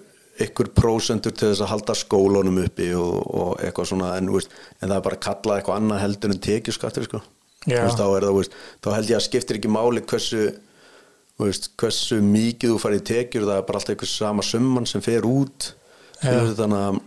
[0.42, 4.88] ykkur prósentur til þess að halda skólunum uppi og, og eitthvað svona en, veist, en
[4.88, 7.20] það er bara að kalla eitthvað annað heldur en tekjuskattur sko.
[7.62, 10.42] Veist, þá, það, veist, þá held ég að skiptir ekki máli hversu
[11.42, 15.04] veist, hversu mikið þú farið í tekjur það er bara alltaf eitthvað sama summan sem
[15.04, 15.68] fer út
[16.22, 17.00] veist, þannig að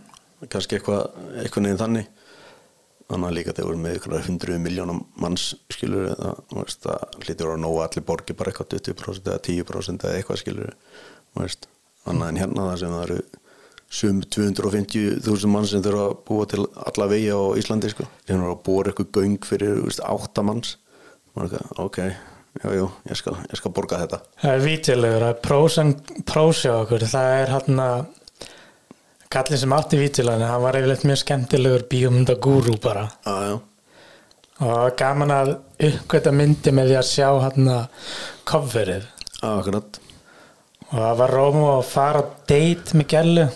[0.52, 2.12] kannski eitthvað, eitthvað neginn þannig.
[3.06, 7.20] Þannig að líka þegar voru með ykkur hundruð miljónum manns skilur það, þú veist, það
[7.22, 10.72] hlýtur að nóga allir borgi bara eitthvað 20% eða 10% eða eitthvað skilur
[12.06, 13.20] annað en hérna það sem það eru
[13.88, 18.54] sum 250.000 mann sem þurfa að búa til alla vegi á Íslandi sko, sem eru
[18.54, 20.74] að búa eitthvað göng fyrir veist, 8 manns.
[21.36, 21.98] Maður eitthvað, ok,
[22.62, 24.20] já, jú, ég skal, ég skal borga þetta.
[24.42, 25.94] Það er vítilegur, það er prós en
[26.26, 27.98] prós hjá okkur, það er hann að
[29.36, 33.06] kallin sem átti vítilegur hann var yfirleitt mjög skemmtilegur bíómynda gúrú bara.
[33.26, 33.56] Já, já,
[34.56, 35.52] og var gaman að
[35.90, 37.86] uppgöta myndi með því að sjá hann að
[39.36, 40.00] já, akkurat.
[40.86, 43.46] Og það var rómu að fara á date með gælu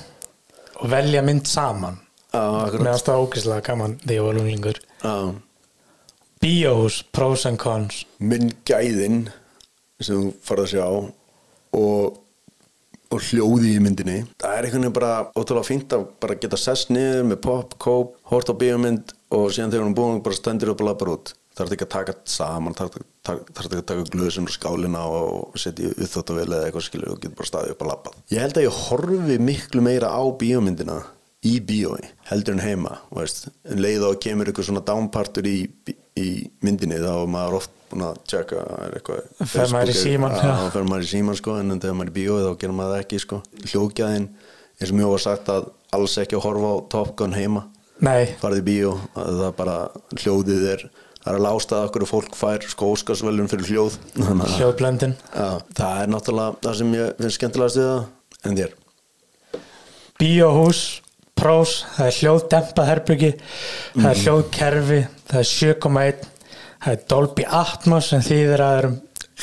[0.80, 2.00] og velja mynd saman.
[2.32, 5.14] Meðan það ógislega gaman því ég var lunglingur Já,
[6.40, 8.04] Bíóhús, pros and cons.
[8.22, 9.26] Minn gæðin
[10.00, 10.84] sem þú farið að sjá
[11.76, 12.20] og,
[13.10, 14.22] og hljóði í myndinni.
[14.40, 18.14] Það er einhvern veginn bara ótrúlega fínt að bara geta sest niður með pop, kóp,
[18.30, 21.34] hort á bíómynd og síðan þegar hún er búin bara stendur upp og lappar út
[21.66, 26.12] er ekki að taka saman er ekki að taka glöðsum og skálina og setja upp
[26.14, 28.68] þetta vel eða eitthvað skilur og getur bara staðið upp og lappað ég held að
[28.68, 31.00] ég horfi miklu meira á bíómyndina
[31.46, 33.48] í bíói heldur en heima veist.
[33.64, 35.58] en leið og kemur eitthvað svona downpartur í,
[36.20, 36.28] í
[36.64, 40.86] myndinni þá er maður oft búin að tjekka er eitthvað Fer maður í þá fer
[40.86, 43.20] maður í síman sko en þegar maður er í bíói þá gerir maður það ekki
[43.24, 43.40] sko.
[43.66, 44.28] Hljókjaðin
[44.80, 47.66] eins og mjög var sagt að alls ekki að horfa á Top Gun heima.
[48.00, 49.76] Nei, farið í bíó að það bara
[50.16, 50.86] hljóðið er
[51.20, 53.98] það er að lásta að okkur fólk fær sko óskarsvelun fyrir hljóð.
[55.34, 58.74] Já, það er náttúrulega það sem ég finnst skemmtilegast við það en þér?
[60.20, 60.82] Bíóhús,
[61.38, 63.30] prós, það er hljóðdempað herbyggi,
[63.96, 66.28] það er hljóðkerfi, það er 7,1,
[66.84, 68.90] það er Dolby Atmos sem þýðir að það er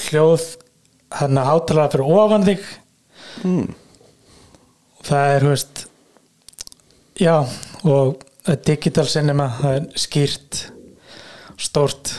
[0.07, 0.47] hljóð
[1.17, 2.71] hann að hátalega fyrir ofan þig.
[3.41, 3.67] mm.
[5.07, 5.83] Það er, veist,
[7.15, 7.35] já,
[7.87, 8.25] og
[8.67, 10.59] digital cinema, það er skýrt,
[11.57, 12.13] stórt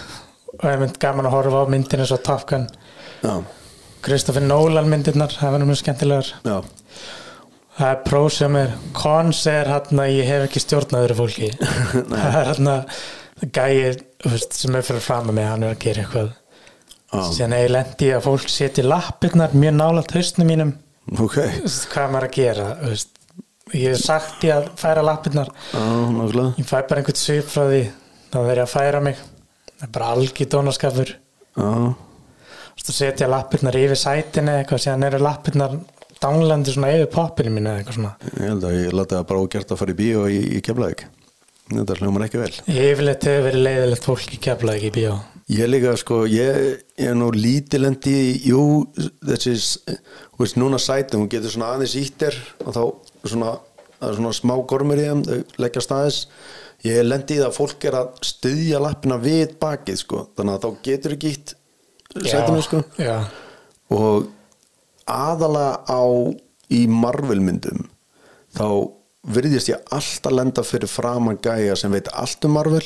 [0.59, 2.67] og ég mynd gaman að horfa á myndin eins og Top Gun.
[4.03, 6.29] Kristoffer Nolan myndirnar, það verður mjög skemmtilegar.
[6.47, 6.59] já,
[7.79, 11.51] Það er pró sem er kons er hann að ég hef ekki stjórnað öðru fólki.
[12.11, 12.97] Það er hann að
[13.55, 13.75] gæi
[14.25, 16.33] þú veist, sem er fyrir fram að mig hann er að gera eitthvað.
[17.29, 20.73] Síðan er ég lendi að fólk setja lappirnar mjög nálægt haustnum mínum.
[21.15, 21.37] Ok.
[21.39, 23.15] Þú veist, hvað maður að gera veist.
[23.79, 25.55] ég hef sagt ég að færa lappirnar.
[25.71, 26.49] Nákvæmlega.
[26.59, 27.85] Ég fæ bara einhvern svip frá því
[28.33, 29.21] þá verð ég að færa mig.
[29.79, 31.15] Það er bara algjör dónaskapur.
[31.59, 35.79] Veist, að setja lappirnar yfir sætinu eða eitthvað síðan eru lappirnar
[36.23, 38.13] dánlandi svona yfir poppinu mínu eða eitthvað svona.
[38.33, 41.07] Ég held að ég lati það bara ógert að fara í bíó í, í Keflavík.
[41.69, 42.53] Þetta hljómar ekki vel.
[42.73, 45.17] Yfirleitt hefur verið leiðilegt fólk í kefla ekki í bíó.
[45.53, 48.17] Ég líka sko, ég, ég er nú lítilendi
[48.49, 48.63] jú,
[49.25, 52.83] þessi þú veist, núna sæti, hún getur svona aðeins ítter og þá
[53.29, 53.55] svona
[53.99, 56.19] það er svona smá gormur í þeim, þau leggja staðis
[56.87, 60.65] ég lendi í það að fólk er að styðja lappina við bakið sko, þannig að
[60.65, 61.55] þá getur ekki ítt
[62.29, 62.83] sætinu sko.
[63.01, 63.17] Já,
[63.95, 64.29] og
[65.09, 66.03] aðalega á
[66.69, 67.87] í Marvel myndum
[68.57, 68.69] þá
[69.29, 72.85] virðist ég alltaf lenda fyrir framan gæja sem veit allt um Marvel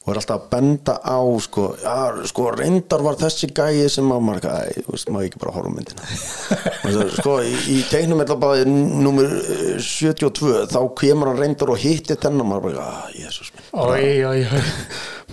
[0.00, 1.96] og er alltaf að benda á sko, já,
[2.30, 5.72] sko reyndar var þessi gæji sem að maður, æ, þú veist, maður ekki bara horfa
[5.74, 6.06] myndina?
[6.80, 11.72] Það, sko, í, í teiknum er það bara nummer eh, 72, þá kemur hann reyndar
[11.74, 13.66] og hittir þennan, maður bara, jésus minn.
[13.76, 14.62] Oi, oi, oi.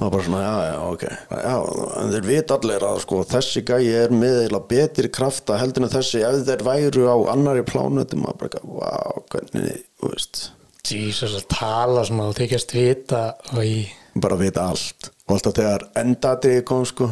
[0.02, 1.08] maður bara svona, já, já, ok.
[1.32, 1.56] Já,
[2.02, 5.96] en þeir vita allir að sko, þessi gæi er með eiginlega betri krafta heldur en
[5.96, 10.44] þessi, ef þeir væru á annari plánutum, maður bara, wow, hvernig þú veist,
[10.88, 13.24] Jesus að tala svona og þykjast vita
[13.56, 13.80] og í,
[14.24, 15.12] bara vita allt.
[15.28, 17.10] Og alltaf þegar endatriði kom sko,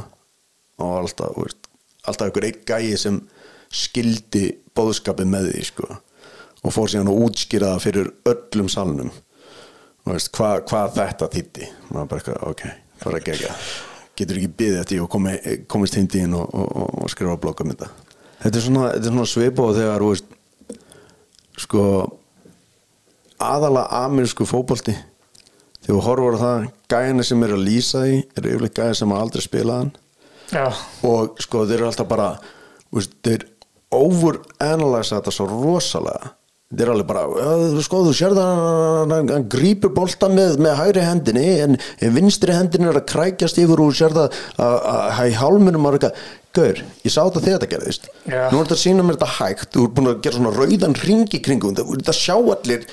[0.82, 1.70] og alltaf, veist
[2.06, 3.20] alltaf einhver einn gæi sem
[3.74, 4.46] skildi
[4.78, 5.88] bóðskapið með því sko,
[6.62, 9.12] og fór síðan að útskýra það fyrir öllum salnum.
[10.06, 12.66] Þú veist, hvað, hvað þetta þýtti maður bara eitthvað, ok,
[13.00, 13.56] það var að gegja.
[14.16, 15.34] Getur ekki byðið eftir og komi,
[15.72, 17.90] komist hindi inn og, og, og, og skrifa blogg um þetta.
[18.44, 20.30] Þetta er svona, svona svipa og þegar, veist
[21.66, 21.82] sko
[23.42, 24.96] aðalega amerísku fótbolti
[25.86, 29.12] þegar þú horfur á það gæðina sem eru að lýsa því eru yfirleitt gæðina sem
[29.16, 29.92] aldrei spilað hann.
[30.54, 30.66] Já,
[31.10, 32.30] og sko þeir eru alltaf bara
[32.94, 33.46] veist, þeir
[33.96, 36.34] overanalysa þetta svo rosalega.
[36.76, 40.76] Þeir eru alveg bara, "Ö, sko þú sér það hann, hann, grípur bolta með, með
[40.80, 45.86] hægri hendinni en, vinstri hendinni er að krækjast yfir og sér það að- í hálmunum
[45.86, 46.16] er eitthvað
[46.54, 48.08] gaur, ég sá þetta þegar þetta gerðist.
[48.28, 48.50] Já.
[48.52, 50.96] nú er þetta að sína mér þetta hægt þú er búin að gera svona rauðan
[51.06, 52.86] ringi kringum þetta, þetta sjá allir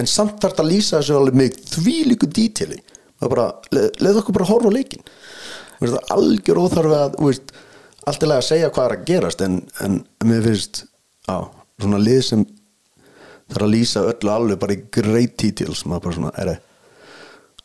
[0.00, 3.46] en samt þarf þetta að lýsa þessu alveg með því líku dítili það er bara,
[3.76, 5.06] le, leið okkur bara horfa leikin
[5.78, 7.54] það er algjör óþarfi að veist,
[8.08, 10.84] allt í lagi að segja hvað er að gerast en, en mér finnst
[11.28, 11.36] á,
[11.80, 12.46] svona lið sem
[13.52, 16.54] þarf að lýsa öllu alveg bara í great details maður bara svona, er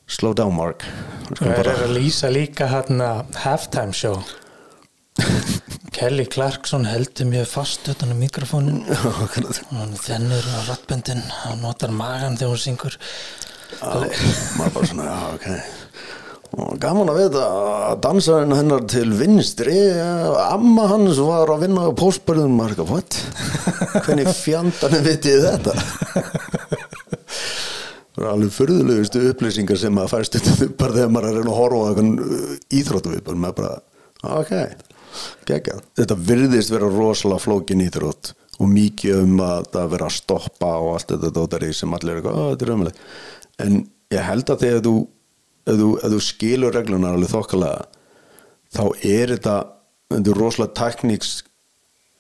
[0.10, 0.84] slow down Mark.
[1.30, 3.10] Skulum er að lýsa líka hérna
[3.44, 4.18] halftime show
[5.95, 12.38] Kelly Clarkson heldur mjög fast utan á mikrofónin hann þennur á rattböndin hann notar magan
[12.39, 12.98] þegar hún syngur.
[13.80, 15.48] Maður bara svona, já, ok.
[16.50, 17.41] Og gaman að vita
[17.91, 19.76] að dansarinn hennar til vinstri
[20.41, 23.19] amma hans var að vinna á póstbörðum maður eitthvað, what?
[24.08, 25.76] hvernig fjandarnir vitið þetta?
[28.15, 31.84] Það er alveg furðulegustu upplýsingar sem að fæst þetta bara þegar maður er að horfa
[31.86, 33.76] á eitthvað íþróttu bara maður bara,
[34.41, 34.56] ok
[35.50, 40.72] geggjað, þetta virðist vera rosalega flókin íþrótt og mikið um að það vera að stoppa
[40.80, 42.98] og allt þetta dótari sem allir er eitthvað, "Ó, þetta er ömulegt
[43.60, 44.95] en ég held að þegar þú
[45.69, 47.86] ef þú, þú skilur reglunar alveg þokkalega
[48.74, 49.58] þá er þetta
[50.10, 51.43] þetta er rosalega tekníks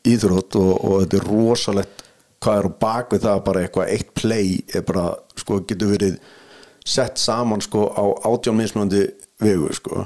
[0.09, 2.03] íþrótt og, og þetta er rosalegt
[2.39, 6.19] hvað er á bak við það bara eitthvað eitt play er bara, sko, getur verið
[6.87, 9.03] sett saman sko á átján mismunandi
[9.43, 10.05] vegu sko.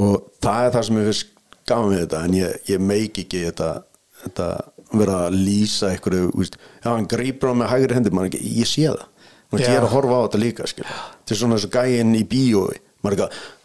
[0.00, 1.30] Og það er það sem ég finnst
[1.70, 3.70] gaman við þetta en ég, ég meik ekki þetta,
[4.24, 4.48] þetta
[5.00, 8.88] vera að lýsa einhverju, víst, já hann grípur á með hægri hendi, ekki, ég sé
[8.90, 9.06] það.
[9.64, 9.70] Já.
[9.70, 13.16] ég er að horfa á þetta líka þetta er svona þessu gæinn í bíói maður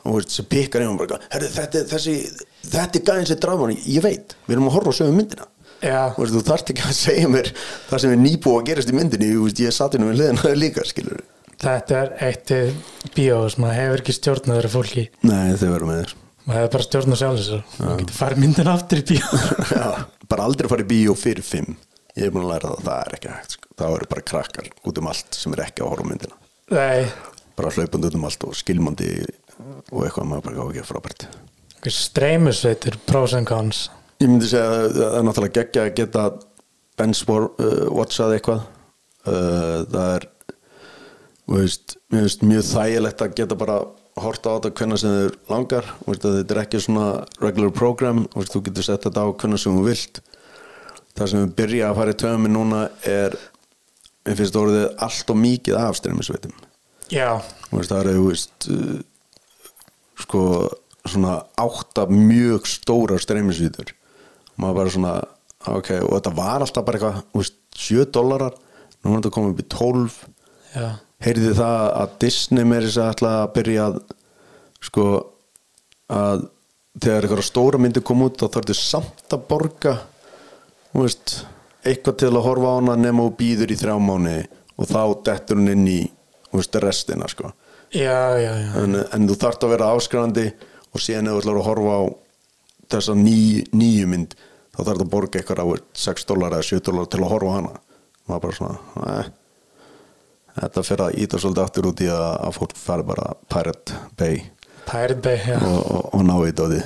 [0.05, 2.15] og veist, sem pikkar hann eitthvað, "Herðu, þetta, er- þessi,
[2.71, 5.47] þetta er gæinn sem drafan, ég veit, við erum að horfa á sögum myndina.
[5.83, 7.49] Já, Þú þarft ekki að segja mér
[7.89, 9.27] það sem er nýbúið að gerast í myndinni
[9.67, 11.21] ég satt inn hliðina þér líka skilur
[11.61, 12.51] þetta er eitt
[13.15, 15.03] bíó sem hefur ekki stjórnað þeirra fólki.
[15.27, 16.15] Nei þau verður með þér
[16.45, 19.39] maður hefur bara stjórnað sjálf þessu maður getur farið myndin aftur í bíó.
[19.75, 19.87] Já,
[20.31, 21.77] bara aldrei farið í bíó fyrir fimm.
[22.15, 23.71] Ég er búin að læra það, það er ekki hægt sko.
[23.75, 26.37] það eru bara krakkar út um allt sem er ekki að á myndina.
[26.71, 27.09] Nei,
[27.57, 29.09] bara hlaupandi út um allt og skilmandi
[29.91, 31.27] og eitthvað maður bara ekki frábært.
[31.85, 33.89] Streymusveitur, pros and cons.
[34.23, 36.23] Ég myndi segja að það er náttúrulega geggja að geta
[36.97, 38.63] benchboard uh, watchað eitthvað.
[39.25, 40.27] Uh, það er
[41.51, 43.77] veist, finnst mjög þægilegt að geta bara
[44.23, 45.89] horta á þetta hvernig sem þið langar.
[46.05, 47.07] Þetta er ekki svona
[47.43, 48.23] regular program.
[48.35, 50.21] Þú, getur sett þetta á hvernig sem þú vilt.
[51.15, 53.35] Það sem við byrja að fara í töfum núna er
[54.25, 56.55] mér finnst orðið allt og mikið af streymisveitum.
[57.13, 57.29] Já,
[57.69, 58.97] það eru þú veist, uh,
[60.23, 60.41] sko
[61.05, 63.93] svona átta mjög stórar streymisvítur
[64.61, 65.13] maður bara svona
[65.65, 68.55] ok, og þetta var alltaf bara eitthvað þú veist, 7 dólarar
[69.03, 70.17] nú er þetta komið upp í 12
[70.75, 70.87] já,
[71.23, 73.99] heyrði það að Disney með þess að ætla að byrja að
[74.85, 75.05] sko
[76.15, 76.45] að
[77.01, 79.95] þegar eitthvað stóra myndi kom út þá þarfðu samt að borga
[80.95, 81.41] veist,
[81.85, 84.35] eitthvað til að horfa á hana nema og býður í þrjá mánu
[84.75, 86.01] og þá dettur hún inn í
[86.55, 87.51] veist, restina sko.
[87.95, 88.69] Já, já, já.
[88.81, 90.45] en, en þú þarft að vera áskrandi
[90.91, 92.03] og síðan ef þú ætlar að horfa á
[92.95, 93.39] þessa ný,
[93.75, 94.35] nýju mynd
[94.75, 95.67] þá þarf að borga eitthvað á
[96.05, 97.73] 6 dólar eða 7 dólar til að horfa á hana.
[98.25, 99.29] Maður bara svona eh,
[100.55, 104.41] þetta fyrir að íta svolítið aftur út í að, að fólk fari bara Pirate Bay
[104.85, 106.81] Pirate Bay, já og, og, og ná í dóði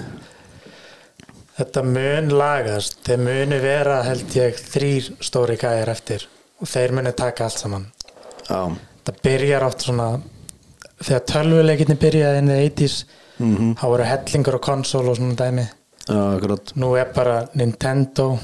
[1.59, 6.23] Þetta mun lagast, þeir muni vera held ég þrýr stóri gæjar eftir
[6.63, 7.87] og þeir muni taka allt saman.
[8.47, 8.61] já,
[9.09, 10.05] Það byrjar oft svona,
[11.03, 12.95] þegar tölvuleikinni byrjaði inn í 80s,
[13.39, 13.75] Mhm.
[13.79, 15.67] þá voru hellingur og konsól og svona dæmi.
[16.07, 18.39] já, Nú er bara Nintendo,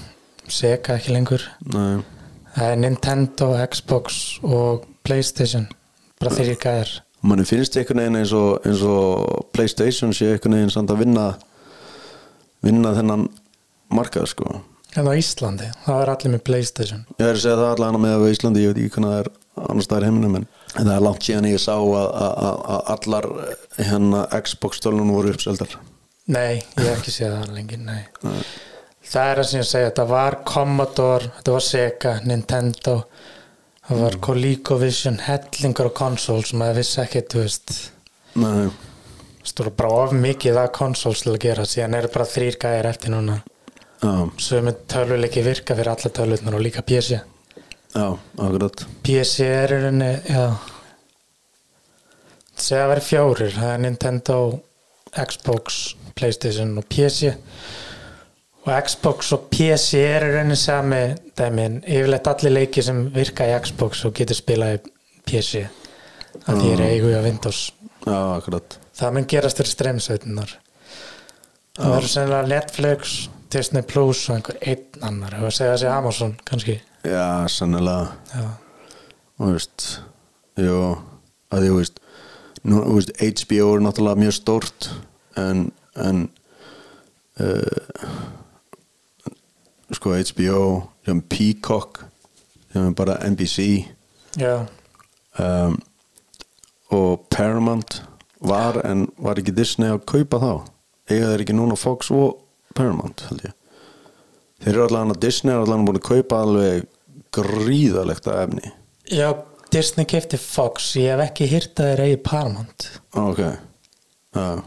[0.47, 1.41] Sega ekki lengur,
[1.73, 2.03] Nei.
[2.57, 5.67] það er Nintendo, Xbox og Playstation,
[6.19, 6.93] bara þrýr gæjar.
[7.25, 11.25] manni finnst einhvern veginn eins og, eins og Playstation sé einhvern veginn samt að vinna
[12.65, 13.27] vinna þennan
[13.93, 14.61] markað sko
[14.95, 17.01] En á Íslandi, það er allir með Playstation.
[17.19, 19.31] Ég er að segja það allan með á Íslandi, ég veit ekki hvernig það er
[19.65, 20.45] annars staðar í heiminum en
[20.77, 23.27] það er langt síðan ég sá að, að, að allar
[23.75, 25.75] hérna Xbox stölunum voru uppseldar
[26.31, 28.01] Nei, ég hef ekki séð það lengi, nei.
[29.05, 32.95] Það er það sem ég segja, þetta var Commodore, þetta var Sega, Nintendo,
[33.87, 37.75] það var ColecoVision, hellingur og konsól sem maður vissi ekki, þú veist,
[38.35, 38.67] Nei,
[39.45, 43.13] stóra bara of mikið að konsóls til að gera, síðan eru bara þrýr gæjar eftir
[43.13, 43.37] núna.
[44.01, 47.19] já, Sömu tölvuleiki virka fyrir alla tölvutnar og líka PC.
[47.95, 48.85] já, akkurat.
[49.03, 50.45] PC er í rauninni, já,
[52.57, 54.39] segja að vera fjórir, það er Nintendo,
[55.15, 57.31] Xbox, Playstation og PC
[58.65, 61.01] og Xbox og PC er í rauninni sami
[61.37, 64.83] dæmin, yfirleitt allir leiki sem virka í Xbox og getur spilað í
[65.25, 65.65] PC
[66.45, 67.65] að því er eigu á Windows.
[68.05, 68.77] Já, akkurat.
[68.95, 70.57] Það mun gerast fyrir streymsveitunar
[71.75, 73.15] það verður sennilega Netflix
[73.51, 75.35] Disney Plus og einhver einn annar.
[75.35, 76.77] Hefur að segja þessi Amazon kannski.
[77.05, 78.47] Já, sannilega já,
[79.39, 79.87] og veist
[80.59, 80.79] jú,
[81.53, 81.99] að þú veist,
[82.63, 84.89] nú, þú veist HBO er náttúrulega mjög stórt
[85.39, 85.67] en,
[86.01, 86.23] en
[87.43, 88.15] uh,
[89.95, 90.61] sko HBO
[91.05, 92.03] sem Peacock
[92.73, 93.85] sem er bara NBC
[94.35, 94.65] já,
[95.39, 95.77] um,
[96.91, 98.01] og Paramount
[98.39, 100.51] var en var ekki Disney að kaupa þá.
[101.09, 102.41] Eiga þeir ekki núna Fox og
[102.77, 103.55] Paramount held ég.
[104.63, 106.85] Þeir eru allan að Disney er allan búin að kaupa alveg
[107.35, 108.73] gríðalegt að efni.
[109.11, 109.29] Já
[109.73, 112.87] Disney kefti Fox, ég hef ekki hýrt að þeir eigi Paramount.
[113.19, 113.41] Ok.
[114.35, 114.61] Uh,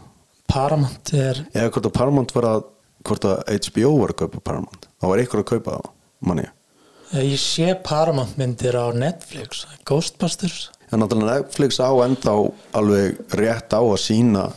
[0.49, 2.67] Paramount er eða hvort að Paramount var að
[3.07, 5.91] hvort að HBO var að kaupa Paramount þá var einhver að kaupa þá
[6.29, 6.55] manni ég.
[7.41, 10.69] Sé Paramount myndir á Netflix Ghostbusters.
[10.91, 12.35] En náttúrulega Netflix á enda
[12.77, 14.49] alveg rétt á að sína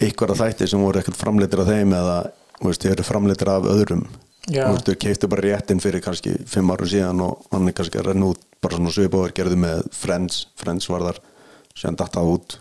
[0.00, 2.16] ykkur að þætti sem voru ekkert framleitir af þeim eða
[2.64, 4.06] veist, þeir eru framleitir af öðrum.
[4.50, 4.64] Já.
[4.72, 8.30] þú keiftu bara réttin fyrir kannski fimm árum síðan og hann er kannski að renna
[8.32, 10.46] út bara svona svipáður gerðu með Friends.
[10.58, 11.20] Friends var þar,
[11.76, 12.56] síðan datt það út.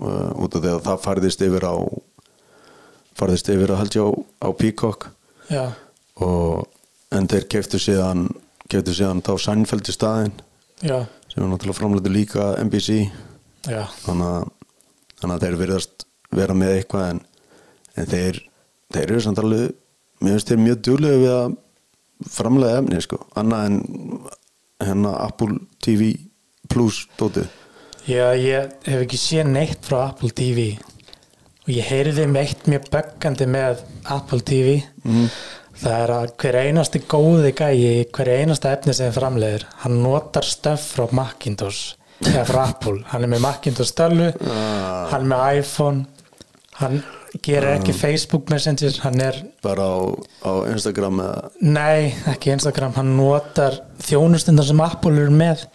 [0.00, 1.74] Uh, út af því að það færðist yfir á
[3.20, 4.10] færðist yfir að held ég á,
[4.42, 5.06] á Peacock.
[5.52, 5.64] Já,
[6.22, 6.66] og
[7.14, 8.26] en þeir keiftu síðan
[8.70, 10.34] keiftu síðan þá Sænfeld í staðinn
[10.84, 10.98] já,
[11.30, 13.00] sem er náttúrulega framleitur líka NBC
[13.70, 13.82] já.
[14.04, 14.48] Þannig
[15.24, 17.20] að, þeir virðast vera með eitthvað en,
[17.96, 18.40] en þeir,
[18.94, 19.74] þeir eru samt alveg
[20.24, 21.58] mér finnst þeir mjög djúlega við að
[22.34, 23.78] framlega efni sko, annað en
[24.84, 26.14] hérna Apple TV
[26.70, 27.50] Plus dótið
[28.08, 30.74] Já, ég hef ekki séð neitt frá Apple TV
[31.64, 35.28] og ég heyrði um eitt mjög böggandi með Apple TV Mhm.
[35.80, 40.88] Það er að hver einasti góði gæi hver einasta efni sem framleiðir hann notar stöf
[40.94, 41.94] frá Macintosh.
[42.24, 45.08] Eða frá Apple, hann er með Macintosh stölu, Ah.
[45.10, 46.06] hann er með iPhone
[46.78, 47.02] hann
[47.42, 49.98] gerir ekki Facebook Messenger, hann er bara á,
[50.46, 51.50] á Instagram eða?
[51.60, 55.66] Nei, ekki Instagram, hann notar þjónustundar sem Apple eru með.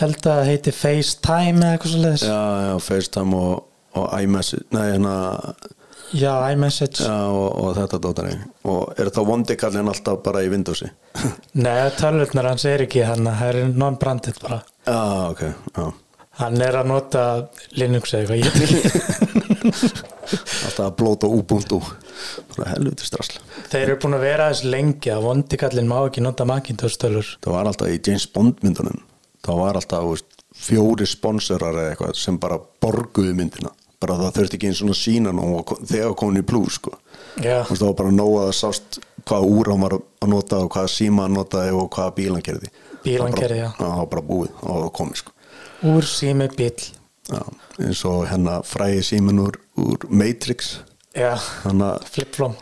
[0.00, 3.64] Held að það heiti FaceTime eða eitthvað svo leiðis já, já, FaceTime og,
[4.00, 5.16] og iMessage nei, hérna
[6.12, 8.32] Já, iMessage og, og þetta dótari
[8.68, 10.90] og er það vondikallin alltaf bara í Windowsi?
[11.64, 14.58] Nei, tölvurnar hans er ekki hann það er non-branded bara.
[14.84, 15.42] Já, ok,
[15.78, 15.86] já.
[16.40, 17.24] Hann er að nota
[17.76, 18.68] Linux eða eitthvað
[20.66, 21.80] alltaf að blóta Ubuntu.
[22.52, 23.40] Bara helviti strasl
[23.72, 27.56] Þeir eru búin að vera þess lengi að vondikallin má ekki nota Macintosh tölur það
[27.56, 29.00] var alltaf í James Bond myndunum.
[29.42, 33.72] Þá var alltaf veist, fjóri sponsorar eða eitthvað sem bara borguðu myndina
[34.02, 35.32] bara það þurfti ekki eins og sína
[35.88, 36.92] þegar komin í plus sko.
[37.38, 40.90] Veist, það var bara nóg að sást hvaða úr hann var að nota og hvaða
[40.92, 43.70] síma hann notaði og hvaða bíl hann gerði Bíl hann Það var bara- gerði, já.
[43.78, 45.32] það var bara búið og það var komið sko.
[45.92, 46.82] úr sími bíl
[47.32, 47.42] já,
[47.86, 50.72] eins og hérna fræði símin úr, úr Matrix.
[51.16, 51.34] Já,
[52.10, 52.54] flip-flom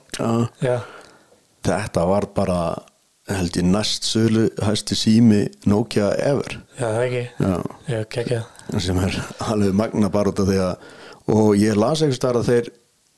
[1.66, 2.60] þetta var bara
[3.30, 6.56] held ég næst sölu hæsti sími Nokia ever.
[6.80, 7.24] Já, það ekki.
[7.38, 7.52] Já,
[7.92, 8.40] Já, kekja
[8.80, 9.18] sem er
[9.50, 10.88] alveg magna bara út af því að
[11.28, 12.70] og ég las eitthvað starf að þeir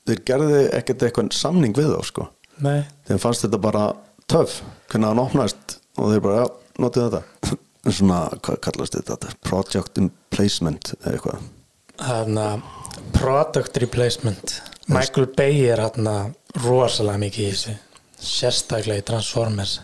[0.07, 2.27] þeir gerði ekkert eitthvað samning við þá sko.
[2.63, 3.85] Nei, þeim fannst þetta bara
[4.29, 4.59] töff
[4.91, 7.59] hvernig hann opnaðist og þeir bara, já, notið þetta.
[7.97, 9.31] Svona, hvað kallast þetta?
[9.43, 11.47] Project in placement eða eitthvað.
[12.03, 12.67] Hann að
[13.15, 14.53] product replacement.
[14.91, 16.07] Michael Bay er hann
[16.63, 17.75] rosalega mikið í þessu.
[18.23, 19.81] Sérstaklega í Transformers.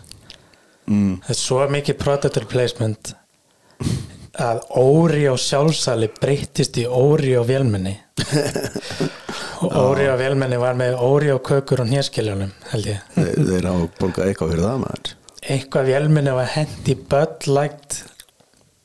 [0.88, 3.12] Mm, það er svo mikið product replacement
[4.40, 7.44] að Oreo sjálfsali breyttist í Oreo
[8.30, 9.08] vélmenni
[9.60, 13.02] og Oreo vélmenni var með Oreo kökur og hnjaskiljónum held ég.
[13.16, 15.12] Þeir, þeir hafa borgað eitthvað fyrir það maður.
[15.40, 18.00] Eitthvað vélmenni var hendi Bud Light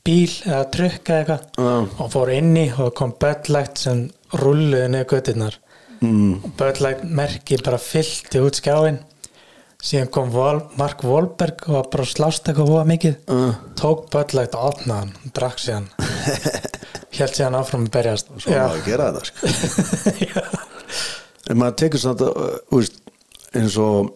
[0.06, 1.46] bíl eða trukka eitthvað.
[1.58, 1.72] Já.
[2.04, 4.06] og fór inni og kom Bud Light sem
[4.36, 5.58] rulluði niður göttirnar
[6.00, 9.00] mm, og Light merki bara fyllti út skjáin
[9.86, 13.18] síðan kom Vol Mark Wahlberg og bara slást eitthvað hóa mikið.
[13.30, 15.90] Uh, tók Bud Light og opnaði hann og drakk síðan
[17.22, 18.30] held síðan áfram að berjast.
[18.36, 18.62] Svo Já.
[18.62, 20.46] maður að gera þetta sko.
[21.46, 22.86] En maður tekur að uh,
[23.54, 24.08] eins og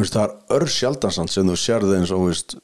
[0.00, 2.56] úst, það er ör sjaldansand sem þú sérði eins og úst,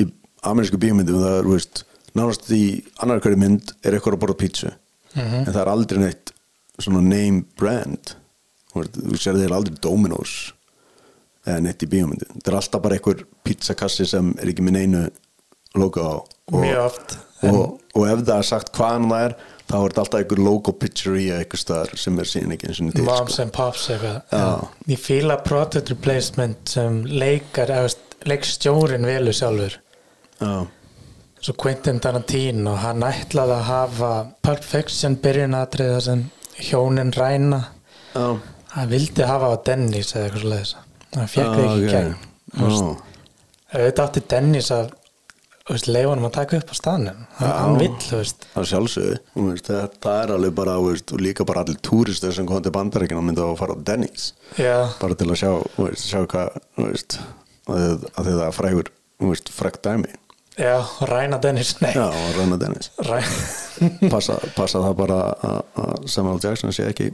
[0.00, 0.06] í
[0.46, 1.82] amerísku bíómyndum það er úst,
[2.16, 2.62] nánast í
[3.04, 4.72] annar hverju mynd er eitthvað að borða pítsu.
[5.16, 6.32] En það er aldrei neitt
[6.80, 8.16] svona name brand.
[8.72, 10.34] Þú sérði þeir aldrei Dominos
[11.46, 12.40] eða neitt í bíómyndum.
[12.40, 15.04] Það er alltaf bara einhver pizzakassi sem er ekki með neinu
[15.76, 17.16] logo á og, mjög oft
[17.52, 19.36] og, og ef það er sagt hvaðan það er
[19.66, 22.94] þá er þetta alltaf einhver logo pizzeria eitthvað staðar sem er síðan ekki eins og
[22.94, 23.42] til Moms sko.
[23.42, 24.64] and Pops eitthvað.
[24.92, 27.72] Ég fíla product replacement sem leikar
[28.26, 29.78] leikstjórin velu sjálfur.
[30.40, 30.66] Já,
[31.40, 36.26] svo Quentin Tarantino hann ætlaði að hafa Pulp Fiction byrjunatriða sem
[36.70, 37.62] hjónin ræna.
[38.14, 38.36] Já,
[38.76, 40.76] hann vildi hafa á Dennis eða eitthvað svo leiðis
[41.16, 41.90] hann fekk Já, það ekki í
[42.62, 44.90] veist, Já, auðvitað átti Dennis að
[46.06, 47.22] honum að taka upp á staðnum.
[47.40, 48.44] Hann, vill, þú veist.
[48.52, 49.16] Það er sjálfsögðu
[50.04, 53.56] það er alveg bara veist, líka bara allir túristar sem kom til bandaríkina myndi að
[53.58, 54.28] fara á Denny's.
[54.60, 55.50] Já, bara til að sjá,
[55.80, 57.18] veist, sjá hvað veist,
[57.66, 58.92] að, að er frægur
[59.50, 60.14] frægt dæmi.
[60.56, 62.06] Já, ræna Dennis nei, já,
[62.38, 62.92] ræna Denny's.
[63.04, 63.18] Ræ...
[64.14, 67.10] passa, passa það bara að- Samuel Jackson sé ekki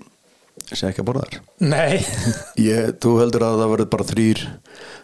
[0.77, 1.41] sé ekki að borða þær
[1.73, 2.05] nei.
[2.71, 4.43] Ég, þú heldur að það verður bara þrýr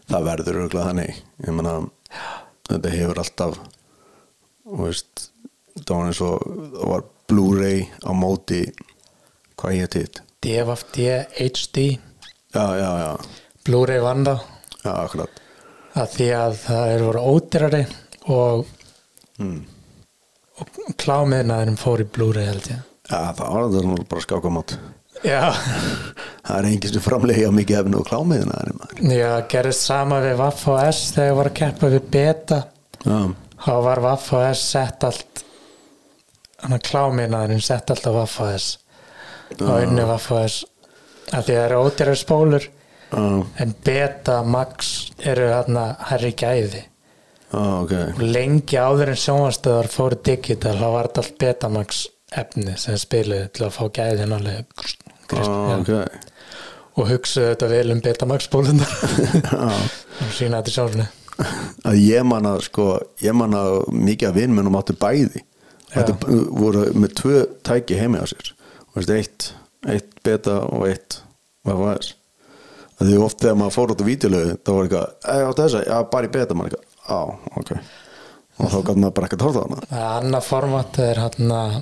[0.08, 1.22] það verður örgulega þannig.
[1.44, 1.74] Ég meina,
[2.68, 3.58] þetta hefur alltaf
[4.68, 5.28] þú veist
[5.78, 8.62] það var eins og það var Blu-ray á móti
[9.58, 10.22] hvað ég hitt?
[10.44, 11.84] DFD HD
[12.54, 13.12] já, já, já,
[13.68, 14.36] Blu-ray vann þá.
[14.80, 15.40] Já, akkurat.
[15.98, 17.80] Að því að það eru voru ódýrari
[18.32, 18.70] og,
[19.42, 19.58] mm.
[20.62, 22.86] og klámiðnaðurum fór í Blu-ray held ég.
[23.08, 24.76] Já, það var þetta bara skákamót
[25.24, 25.42] já,
[26.46, 29.02] það er engin sem framlega mikið efni og klámiðina er maður.
[29.14, 32.60] Já, gerist sama við Vaff og S þegar ég var að keppa við Beta.
[33.04, 33.18] Já,
[33.66, 35.44] þá var Vaff og S sett allt
[36.62, 38.72] hann að klámiðnaðurinn sett allt á Vaff og S.
[39.58, 40.60] Og unni Vaff og S.
[41.28, 42.68] Að því að það eru ódýrari spólur
[43.62, 44.92] en Beta Max
[45.24, 46.84] eru hérna herri gæði.
[47.48, 47.92] Já, ok.
[48.12, 52.00] Og lengi áður en sjónvastöðar fóru digital þá var þetta allt Betamax
[52.36, 54.82] efni sem spiluði til að fá gæðin alveg
[55.36, 55.92] já, ok.
[56.98, 58.02] Og hugsaðu þetta vel um
[59.52, 59.68] já.
[59.68, 61.08] Og sína þetta sjálfni
[61.86, 62.88] að ég man að sko
[63.22, 65.44] ég man að mikið af vinnmennum áttu bæði.
[65.92, 66.16] Þetta
[66.58, 68.50] voru með tvö tæki heimi á sér.
[68.96, 69.50] Veist, eitt,
[69.86, 71.20] eitt beta og eitt
[71.68, 72.16] VFS
[72.98, 76.32] að því oft þegar maður fór út á vídeolögu þá var eitthvað, já bara í
[76.34, 77.20] beta maður eitthvað, á,
[77.60, 77.70] ok.
[78.58, 79.78] Og þá gæti maður bara ekki að tórta hana.
[80.18, 81.76] Annað format er hann að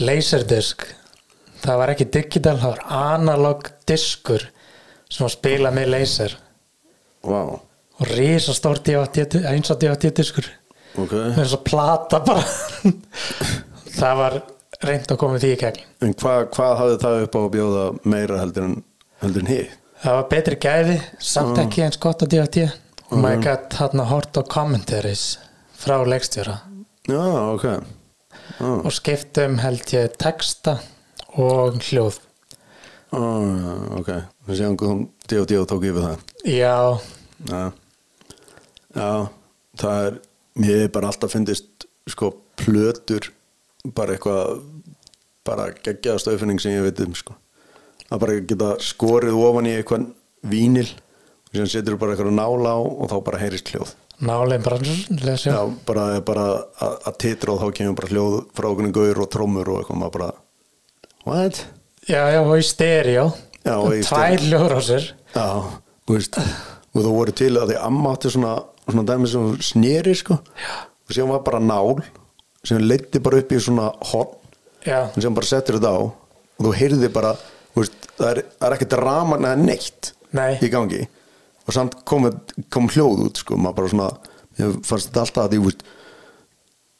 [0.00, 0.88] Laserdisc
[1.60, 4.46] það var ekki digital, það var analog diskur
[5.10, 6.36] sem var spila með laser.
[7.26, 7.58] Wow,
[8.00, 10.48] og risa stórt eins og DVT diskur.
[10.98, 11.12] Ok.
[11.12, 12.44] Með þess að plata bara.
[14.00, 14.36] Það var
[14.86, 15.84] reynd að koma því í gegn.
[16.02, 18.74] En hvað, hvað hafði það upp á að bjóða meira heldur en,
[19.22, 19.76] heldur en hitt?
[20.00, 20.96] Það var betri gæði,
[21.30, 22.64] samt ekki eins gott að DVT
[23.10, 25.24] og maður gætt hann að horta á commentaries
[25.78, 26.56] frá leikstjóra.
[27.10, 27.99] Já, ok
[28.30, 30.78] já, og skiptum held ég texta
[31.36, 32.20] og hljóð.
[33.10, 33.24] Já,
[33.98, 34.10] ok.
[34.46, 36.28] Við séum hvað D&D tók yfir það.
[36.46, 36.76] Já,
[37.48, 37.72] Já,
[38.94, 39.10] já
[39.80, 40.16] það er,
[40.60, 43.30] mér er bara alltaf fyndist sko plötur
[43.96, 44.60] bara eitthvað
[45.46, 47.36] bara geggjaða stöðfinning sem ég veit um sko.
[48.10, 50.10] Að bara geta skorið ofan í eitthvað
[50.50, 50.88] vínil
[51.54, 55.60] sem setur bara eitthvað nála á og þá bara heyrist hljóð nálinn bara lesjum já,
[55.88, 56.46] bara, bara
[56.84, 60.16] að, titra og þá kemur bara hljóð frá okkur gaur og trommur og eitthvað maður
[60.18, 60.30] bara
[61.26, 61.62] what?
[62.06, 63.30] já, já, og í stereo
[63.60, 64.46] Já, og í tvær stereo.
[64.48, 65.46] hljóður á sér Já,
[66.08, 68.54] þú veist og það voru til að því amma átti svona,
[68.86, 70.74] svona dæmi sem sneri sko Já.
[71.08, 72.00] og sem var bara nál
[72.66, 74.36] sem leiddi bara upp í svona horn
[74.84, 77.32] já, og sem bara settur þetta á og þú heyrði bara
[77.72, 80.52] þú veist, það, er, er ekkert raman eða neitt Nei.
[80.60, 81.00] í gangi
[81.66, 82.28] og samt kom,
[82.72, 84.10] kom hljóð út sko, maður bara svona
[84.60, 85.84] ég fannst alltaf að þú veist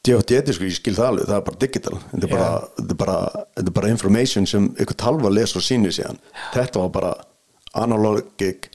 [0.01, 0.41] D.O.D.
[0.55, 1.97] sko, ég skil það alveg, það er bara digital.
[2.09, 2.45] Þetta er bara,
[2.81, 3.17] er bara,
[3.61, 6.17] er bara information sem ykkur talva les og sýnir síðan.
[6.55, 7.11] Þetta var bara
[7.77, 8.71] analogik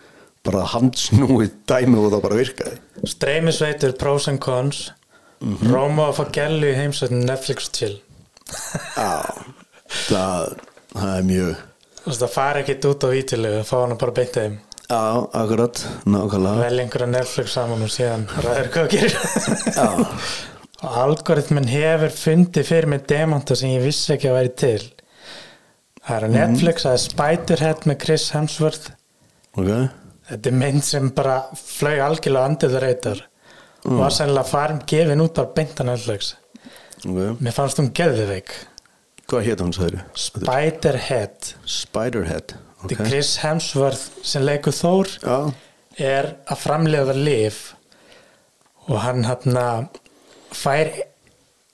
[0.47, 2.79] bara handsnúið dæmi og það bara virkaði.
[3.11, 4.85] Streymisveitur pros and cons.
[5.67, 7.99] Róma og Fagelli heimsveitin Netflix chill.
[8.95, 9.27] Já,
[10.07, 10.55] það,
[10.95, 11.65] það er mjög
[12.07, 14.53] það fara ekkit út á vítilegu fá hann bara beint þeim
[14.87, 16.63] Já, akkurat, nákvæmlega.
[16.63, 18.93] Vel einhverja Netflix saman og síðan ræður hvað
[19.75, 19.87] Já,
[20.87, 24.85] og algoritminn hefur fundið fyrir mig demanta sem ég vissi ekki að væri til.
[26.07, 28.93] Það er á Netflix það er Spiderhead með Chris Hemsworth.
[29.59, 29.73] Ok.
[30.31, 33.25] Þetta er mynd sem bara flög algjörlega andið reytar
[33.87, 35.45] og var sennilega farin gefin út á
[35.91, 36.37] Netflix.
[37.03, 38.55] Ok, mér fannst hún geðveik.
[39.27, 40.07] Hvað hétt hann sagði?
[40.15, 41.53] Spiderhead.
[41.67, 45.37] Spiderhead þetta Ok, er Chris Hemsworth sem leikur Þór já,
[45.97, 47.61] er að framleiða lif
[48.87, 49.89] og hann hann
[50.55, 50.93] fær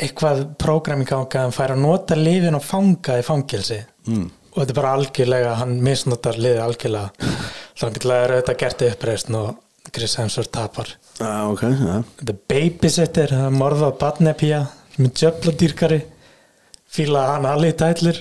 [0.03, 3.79] eitthvað prógram í ganga hann fær að nota lifin og fanga í fangilsi
[4.09, 4.25] mm.
[4.53, 7.29] og þetta er bara algjörlega hann misnotar liði algjörlega.
[7.73, 9.53] Þá getur það auðvitað gert uppreist og
[9.93, 10.89] Chris Hemsworth tapar.
[11.19, 11.95] Já, ok, já.
[12.21, 14.63] Þetta er babysitter, er morða badnepja
[14.99, 16.01] með djöfladýrkari
[16.93, 18.19] fíla hann allir tætlir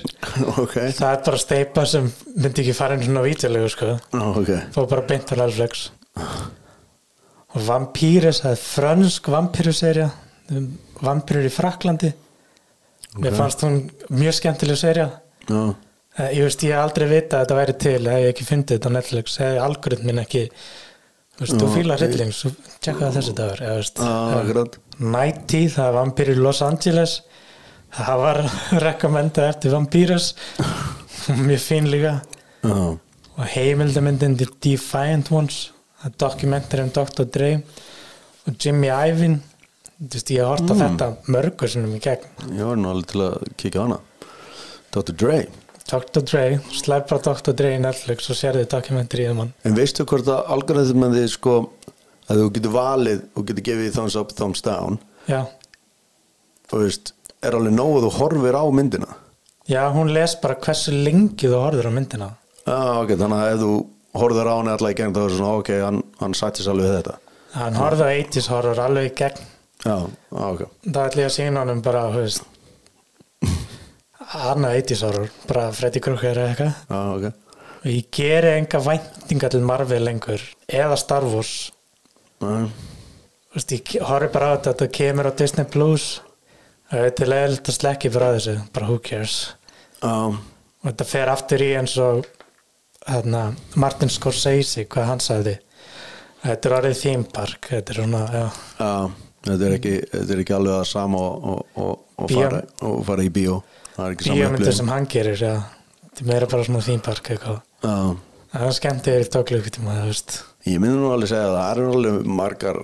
[0.61, 2.07] Ok, það er bara steipa sem
[2.37, 3.89] myndi ekki fara inn svona vítjulegu sko.
[4.13, 4.51] Já, ok.
[4.75, 5.89] Fór bara beint á Netflix
[7.51, 10.09] og Vampýrus það er frönsk vampýruserja
[11.03, 12.11] vampýrur í Fraklandi
[13.19, 13.81] mér fannst hún
[14.15, 15.09] mjög skemmtileg serja
[15.49, 15.63] já,
[16.19, 18.89] Eh, ég veist, ég aldrei vita að þetta væri til hef ég ekki fundið þetta
[18.91, 19.35] á Netflix.
[19.39, 22.33] Hefði algoritmin ekki þú veist, þú Já, fílar ég- hrylling
[22.83, 23.75] tjekka það þessi dagur já,
[24.41, 24.75] akkurat.
[24.99, 27.13] Nighty, það er vampýr í Los Angeles
[27.95, 28.39] það var
[28.85, 30.31] rekommendað eftir vampýrus
[31.41, 32.13] mjög fín líka
[32.63, 32.97] já,
[33.37, 35.71] og heimildamyndin The Defiant Ones
[36.01, 37.25] það er dokumentar um Dr.
[37.33, 37.51] Dre
[38.47, 39.39] og Jimmy Iovine
[40.01, 40.81] þú veist, ég har hort á Mm.
[40.81, 43.99] þetta mörgur sinnum í gegn ég var nú alveg til að kíkja á hana
[44.91, 45.13] Dr.
[45.13, 45.41] Dre
[45.91, 46.21] Dr.
[46.23, 47.51] Dre, slæp bara Dr.
[47.53, 51.17] Dre í Netflix og sérði dokumentari í þeim hann En veistu hvort að algoritm með
[51.19, 51.55] því sko
[52.31, 55.41] að þú getur valið og getur gefið thumbs up, thumbs down já,
[56.71, 57.11] þú veist,
[57.45, 59.09] er alveg nóg að þú horfir á myndina.
[59.69, 62.29] Já, hún les bara hversu lengi þú horfður á myndina.
[62.65, 63.71] Já, ok, þannig að ef þú
[64.21, 67.17] horfir á hana alltaf í gegn þá er svona, ok, hann, hann sættis alveg þetta.
[67.55, 69.45] Hann horfði á 80s horfður alveg í gegn.
[69.81, 69.95] Já,
[70.37, 70.65] ok.
[70.85, 72.47] Það ætla ég að sína honum bara veist
[74.31, 76.75] annað 80s horfður, bara Freddy Krueger eða eitthvað.
[76.87, 77.57] Já, ok.
[77.81, 81.71] Og ég geri enga væntinga til Marvel lengur eða Star Wars.
[82.41, 82.69] Já,
[83.51, 86.03] Þú veist, ég horfi bara á þetta þetta kemur á Disney Plus
[86.91, 89.39] þetta er leiðilegt að slekki bara á þessu bara who cares?
[90.01, 92.23] Já, og þetta fer aftur í eins og
[93.07, 93.43] hérna,
[93.81, 95.57] Martin Scorsese hvað hann sagði.
[96.41, 98.45] Þetta er orðið theme park þetta er svona, já,
[98.79, 98.93] já
[99.45, 103.25] þetta er ekki, þetta er ekki alveg það sama og, og, og, fara, og fara
[103.25, 103.59] í bíó.
[103.95, 105.53] Það bíómyndir sem hann gerir já,
[106.07, 107.61] þetta er meira bara svona theme park eitthvað.
[107.81, 107.97] Já,
[108.53, 110.39] það er skemmt yfir í tóklugtíma þú veist
[110.69, 112.81] ég myndi nú alveg segja að það eru alveg margar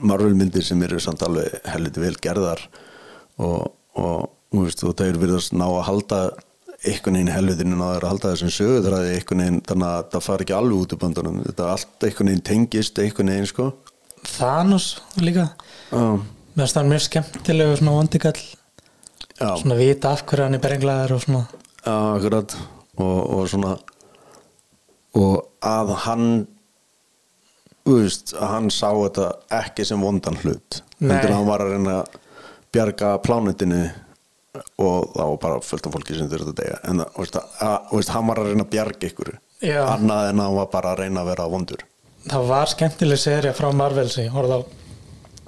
[0.00, 2.62] Marvel myndir sem eru samt alveg helviti vel gerðar
[3.40, 6.20] og, og, veist, og það eru virðast ná að halda
[6.80, 10.56] einhvern veginn helvitinu ná að halda þessum sögutræði einhvern veginn þannig að það fari ekki
[10.56, 11.40] alveg út úr böndunum.
[11.44, 13.66] Þetta er allt einhvern veginn tengist einhvern veginn sko.
[14.30, 14.86] Thanos
[15.20, 15.46] líka.
[15.90, 18.42] Já, mér finnst það mjög skemmtilegu svona vondikall.
[19.40, 21.42] Já, svona vita af hverju hann er brenglaður og svona.
[21.84, 22.56] Já akkurat.
[23.00, 23.76] Og, og svona
[25.18, 26.26] og að hann
[27.88, 29.30] veist, hann sá þetta
[29.60, 32.18] ekki sem vondan hlut heldur að hann var að reyna að
[32.70, 33.80] bjarga plánutinu
[34.82, 36.78] og var bara fullt af fólki sem þurfti að deyja.
[36.90, 39.32] En veist, að, veist, hann var að reyna að bjarga ykkur
[39.62, 39.80] Já.
[39.86, 41.84] annað en hann var bara að reyna að vera vondur.
[42.28, 44.62] Það var skemmtileg serja frá Marvel sem ég horfði á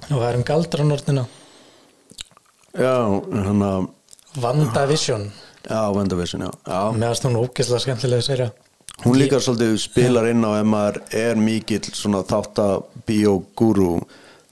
[0.03, 1.25] og það er um galdranortina
[2.73, 2.95] já,
[3.45, 3.85] hann að
[4.41, 5.27] WandaVision.
[5.63, 6.79] Já, vendavissin, já, já.
[6.97, 8.49] meðast hún ógeðslega skemmtileg serja
[9.03, 13.89] hún líka svolítið spilar inn á ef maður er mikill svona þáttabíógúrú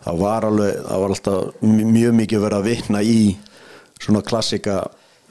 [0.02, 3.22] það var alveg, það var alltaf mjög mikið verið að vitna í
[4.02, 4.82] svona klassika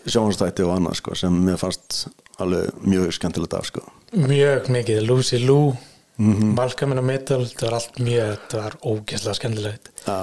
[0.07, 2.07] sjónastætti og annað sko, sem mér fannst
[2.41, 3.85] alveg mjög skemmtilegt af sko.
[4.17, 5.73] mjög mikið, Lucy Liu
[6.21, 6.55] Mhm.
[6.55, 9.87] Malcolm in the Middle, þetta var allt mjög þetta var ógeðslega skemmtilegt.
[10.05, 10.17] Já,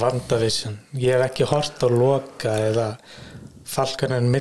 [0.00, 2.86] WandaVision, ég hef ekki hort á Loka eða
[3.64, 4.32] Falcon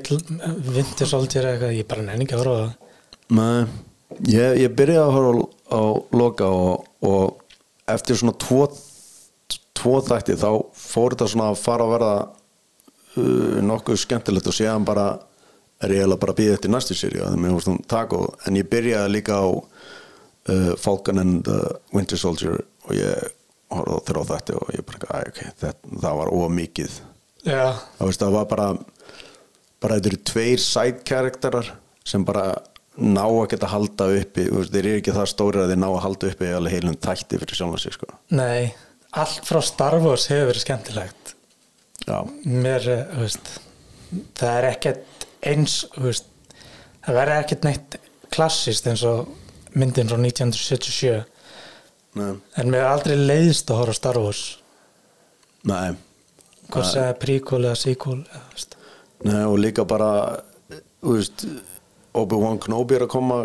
[0.73, 2.73] Winter Soldier eða eitthvað, ég bara nenni ekki að horfa það.
[3.37, 3.67] Nei,
[4.27, 5.81] ég, ég byrjaði að horfa á, á
[6.15, 8.67] loka og, og eftir svona tvo,
[9.77, 14.87] tvo þætti þá fór þetta svona að fara að verða uh, nokkuð skemmtilegt og séðan
[14.87, 15.07] bara
[15.83, 20.73] er ég eiginlega bara að býða eftir næstu séri en ég byrjaði líka á uh,
[20.79, 21.59] Falcon and the
[21.95, 23.33] Winter Soldier og ég
[23.73, 26.99] horfði á þrjá þætti og ég bara, æ, ok, þetta, það var ómikið
[27.43, 28.67] Já, það, það var bara
[29.83, 31.73] bara þetta eru tveir side karakterar
[32.07, 32.53] sem bara
[32.97, 36.31] ná að geta halda uppi þeir eru ekki það stóri að þeir ná að halda
[36.33, 38.09] uppi alveg heilum tætti fyrir sjálf sig sko.
[38.29, 38.73] nei
[39.13, 41.35] allt frá Star Wars hefur verið skemmtilegt.
[42.07, 42.17] Já,
[42.49, 43.51] mér, eh, veist
[44.37, 46.29] það er ekkert eins veist,
[47.05, 47.97] það verður ekkert neitt
[48.33, 49.29] klassist eins og
[49.77, 51.23] myndin frá 1977
[52.19, 54.43] nei, en mér er aldrei leiðist að horfa Star Wars.
[55.69, 55.93] Nei,
[56.73, 58.77] segja prequel eða sequel eða, veist.
[59.23, 60.09] nei og líka bara
[60.69, 61.45] þú veist
[62.13, 63.41] Obi-Wan Kenobi er að koma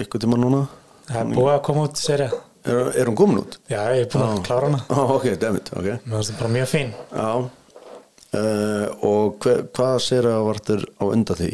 [0.00, 0.66] ykkur tíma núna?
[1.10, 2.28] Það er búið að koma út serja
[2.64, 3.56] er, er hún komin út?
[3.70, 4.42] já, ég er búin að Já.
[4.46, 4.82] klára hana.
[4.92, 5.88] Oh, ok, dammit, ok.
[6.04, 6.92] Mér finnst það bara mjög fín.
[7.16, 7.30] Já.
[8.30, 11.50] Uh, og hver, hvað sér að vartur á undan því?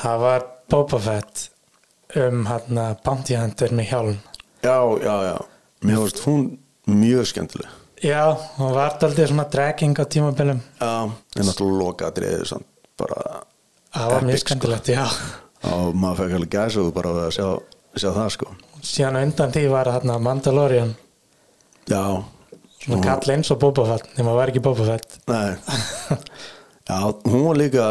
[0.00, 1.48] það var Boba Fett
[2.20, 3.10] um hann að
[3.40, 4.16] Hunter með hjálm.
[4.62, 5.36] Já, já, já.
[5.82, 6.46] Mér finnst hún
[6.86, 7.76] mjög skemmtileg.
[8.00, 10.60] Já, hún var aldrei svona dragging á tímabilum.
[10.80, 12.66] Já, en náttúrulega loka atriðið samt
[12.96, 13.42] bara
[13.94, 14.46] það var mjög sko.
[14.46, 15.06] skemmtilegt, já.
[15.70, 17.48] Og maður fekk alveg gæsa þú bara að sjá,
[17.96, 18.52] sjá það sko.
[18.80, 20.94] Síðan undan því var hann að Mandalorian.
[21.90, 22.04] Já,
[22.84, 25.18] svona kall eins og Boba Fett nema var ekki Boba Fett.
[25.28, 25.56] Nei.
[26.90, 27.86] Já, hún var líka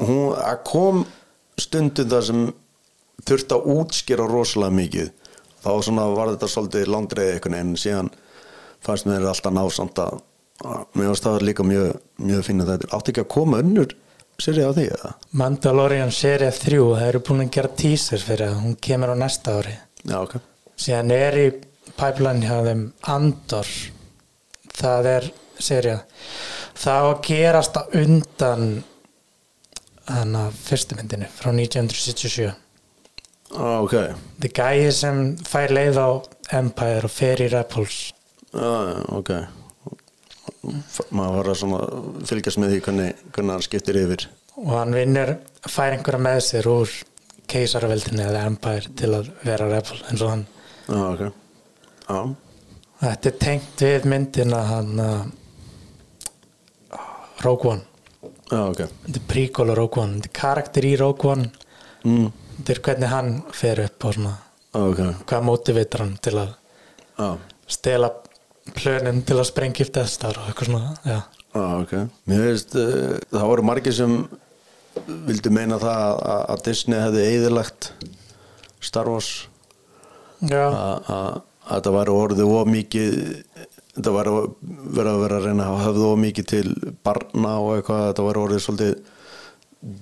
[0.00, 1.02] hún kom
[1.60, 2.44] stundum það sem
[3.26, 5.10] þurfti að útskýra rosalega mikið.
[5.62, 8.12] Þá svona var þetta svolítið langdreið einhvern veginn en síðan
[8.82, 10.22] fannst mér alltaf ná samt að
[10.96, 13.94] mér varst það líka mjög, mjög fín að þetta átti ekki að koma önnur
[14.40, 15.12] sér á því eða?
[15.38, 19.58] Mandalorian serið 3 það eru búin að gera teaser fyrir það hún kemur á næsta
[19.58, 19.74] ári.
[20.02, 20.36] Já, ok.
[20.76, 21.46] Síðan er í
[21.98, 23.72] pipeline hjá þeim Andor.
[24.72, 25.28] Það er
[25.62, 26.00] serið
[26.82, 28.66] það á að gerast á undan
[30.08, 33.94] þannig að fyrstu myndinu frá 1977 ah, Ok,
[34.42, 36.10] The gæi sem fær leið á
[36.58, 38.08] Empire og fer í Rebels.
[38.52, 39.61] Ah, ok
[41.10, 44.26] maður var að fylgjast með því hvernig, hvernig hann skiptir yfir.
[44.62, 45.34] Og hann vinnur,
[45.66, 46.92] fær einhverja með sér úr
[47.52, 50.44] keisaraveldinni eða Empire til að vera Rebel eins og hann.
[50.88, 51.22] Ah, ok.
[52.06, 52.20] Já,
[53.02, 55.24] Þetta er tengt við myndina hann uh,
[57.42, 57.82] Rogue One.
[58.52, 58.84] Já, ok.
[59.08, 60.20] Þetta er á Rogue One.
[60.20, 61.48] Þetta er karakter í Rogue One.
[62.06, 62.28] Mm.
[62.58, 64.36] Þetta er hvernig hann fer upp og svona.
[64.72, 66.54] Ah, Ok, hvað motivitar hann til að
[67.68, 68.08] stela
[68.70, 71.22] plönin til að sprengja upp þessar og eitthvað svona
[71.58, 71.94] ah, ok.
[72.30, 74.18] Mér veist, uh, það voru margir sem
[75.26, 77.90] vildu meina það að, að Disney hefði eðilagt
[78.82, 79.32] Star Wars.
[80.42, 83.18] Að þetta væri orðið of mikið
[83.92, 84.36] þetta væri
[84.96, 86.68] verið að vera að reyna að höfðu of mikið til
[87.04, 88.94] barna og eitthvað, þetta væri orðið svolítið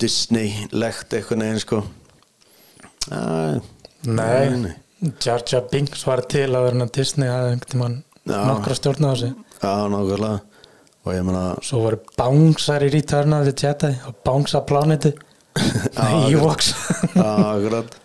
[0.00, 1.80] Disney-legt eitthvað neginn sko.
[3.10, 3.20] Æ,
[4.08, 4.74] Nei,
[5.20, 8.00] Jar Jar Binks var til að vera Disney Já.
[8.28, 9.30] Nokkra stjórn á þessu.
[9.60, 10.40] Já, nákvæmlega.
[11.00, 15.14] Og ég meina svo voru bánsar í the Jedi og bánsa plániti
[16.30, 16.74] Ewoks.
[17.14, 17.96] Já, akkurat.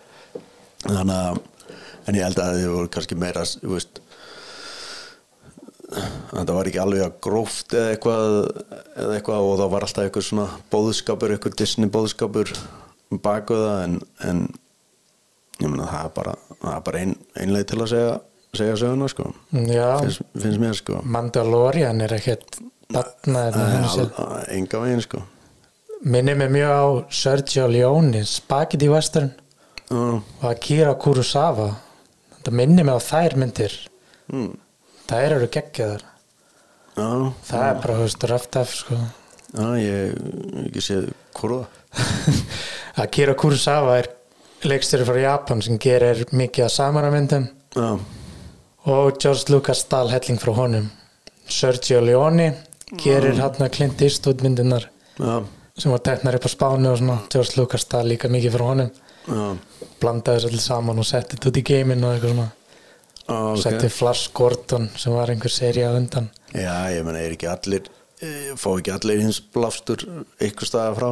[0.86, 1.44] Þannig að
[2.06, 4.00] en ég held að þið voru kannski meira þú veist
[5.86, 8.36] þetta var ekki alveg að gróft eða eitthvað,
[8.98, 12.52] eða eitthvað og það var alltaf eitthvað svona bóðskapur eitthvað Disney bóðskapur
[13.22, 14.40] baku það en, en
[15.62, 18.16] ég meina það er bara, það bara ein, einleið til að segja,
[18.58, 19.30] segja söguna sko.
[19.52, 21.00] Finnst, finnst mér sko.
[21.04, 22.58] Mandalorian er ekkert
[24.50, 25.22] enga veginn sko.
[26.06, 29.32] Minnir mig mjög á Sergio Leone Spaghetti Western
[29.90, 31.70] Já, og Akira Kurosawa.
[32.36, 33.74] Þetta minnir mig á þær myndir.
[34.32, 34.52] Mm,
[35.08, 36.04] þær eru geggjaðar.
[36.96, 37.08] Já,
[37.44, 38.98] það er bara, þú veist, röft af sko.
[39.76, 40.12] ég hef
[40.66, 41.64] ekki séð hvora
[43.02, 44.08] Akira Kurosawa er
[44.66, 47.46] leikstöru frá Japan sem gerir mikið af samaramyndum
[47.76, 47.98] Já,
[48.86, 50.90] og George Lucas stal helling frá honum.
[51.50, 52.52] Sergio Leone
[53.02, 55.42] gerir hann að Clint Eastwood myndirnar já,
[55.78, 57.18] sem var teknar upp á spánu og svona.
[57.32, 58.92] George Lucas stal líka mikið frá honum.
[59.26, 59.46] Já.
[60.00, 62.48] Blandaði þessu allir saman og setti þetta út í geiminn og eitthvað svona.
[63.26, 63.60] Já, ok.
[63.64, 66.28] setti Flash Gordon sem var einhver seri að undan.
[66.54, 67.88] Já, ég menna, er ekki allir
[68.22, 70.04] eh, fá ekki allir hins blástur
[70.46, 71.08] ykkur staða frá?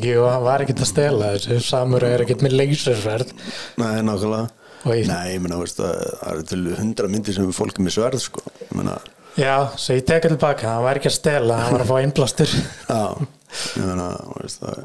[0.00, 1.60] Jú, hann var ekkert að stela þessu.
[1.64, 3.34] Samur er ekkert með leysursverð
[3.80, 4.48] Nei, nákvæmlega
[4.88, 8.40] Nei, ég menna, það eru til hundra myndir sem fólk er með sverð, sko.
[9.38, 12.50] Já, svo ég teka tilbaka, hann var ekki að stela hann var að fá innblástur.
[12.90, 13.02] Já
[13.78, 14.08] Ég menna,
[14.42, 14.78] veist að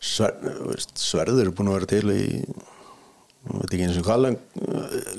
[0.00, 0.32] sver,
[0.68, 2.44] veist, sverður eru búin að vera til í ég
[3.48, 4.38] veit ekki eins og hvað leng,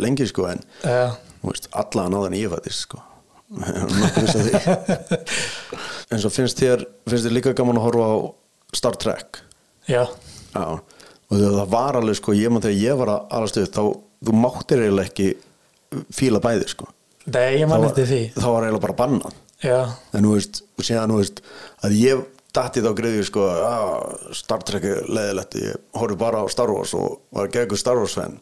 [0.02, 1.04] lengi, sko en, Já,
[1.42, 2.98] þú veist, alla að náðan ég fættist, sko.
[6.10, 8.16] En svo finnst þér finnst þér líka gaman að horfa á
[8.80, 9.28] Star Trek?
[9.90, 10.04] Já,
[10.54, 10.64] Já,
[11.30, 13.84] og það var alveg sko, ég maður þegar ég var að alast upp þá,
[14.26, 15.30] þú máttir eiginlega ekki
[16.16, 16.90] fíla bæði sko.
[17.30, 18.20] Nei, ég mann eftir því.
[18.36, 19.40] það var eiginlega bara bannað.
[19.60, 19.80] Já,
[20.16, 21.42] en þú veist, og síðan þú veist
[21.86, 22.22] að ég
[22.56, 26.96] datti þá greiði sko að Star Trek er leðilegt ég horfi bara á Star Wars
[26.98, 28.40] og var geggur Star Wars fan.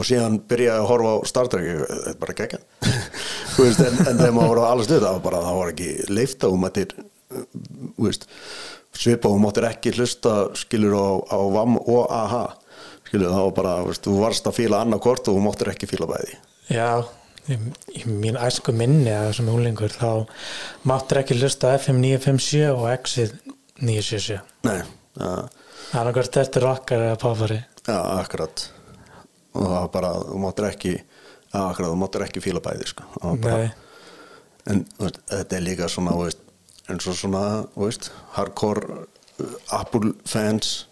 [0.00, 2.36] Og síðan byrjaði að horfa á Star Trek þetta er bara
[3.60, 5.90] veist, en, en þegar maður var að alast upp það var bara, það var ekki
[6.10, 8.26] leifta þú veist,
[8.96, 12.44] svipa og máttir ekki hlusta skilur á, á VAM og AHA
[13.10, 16.08] skilur það var bara, veist, þú varst að fíla annarkort og þú máttir ekki fíla
[16.10, 16.38] bæði.
[16.70, 17.02] Já
[17.50, 17.56] í,
[17.98, 20.10] í mín æsku minni að þessum úlingur þá
[20.88, 23.34] máttur ekki hlusta á FM 957 og Exit
[23.80, 24.38] 977
[24.68, 24.78] nei,
[25.18, 25.32] ja,
[25.96, 28.66] annarkvært eftir okkar eða páfari Já, akkurat.
[29.56, 30.92] Og það var bara, þú máttir ekki
[31.50, 33.06] akkurat, þú máttir ekki fíla bæði sko.
[33.42, 33.70] Bara,
[34.70, 36.44] en veist, þetta er líka svona veist,
[36.90, 37.42] eins og svona
[38.36, 40.84] hardcore uh, Apple fans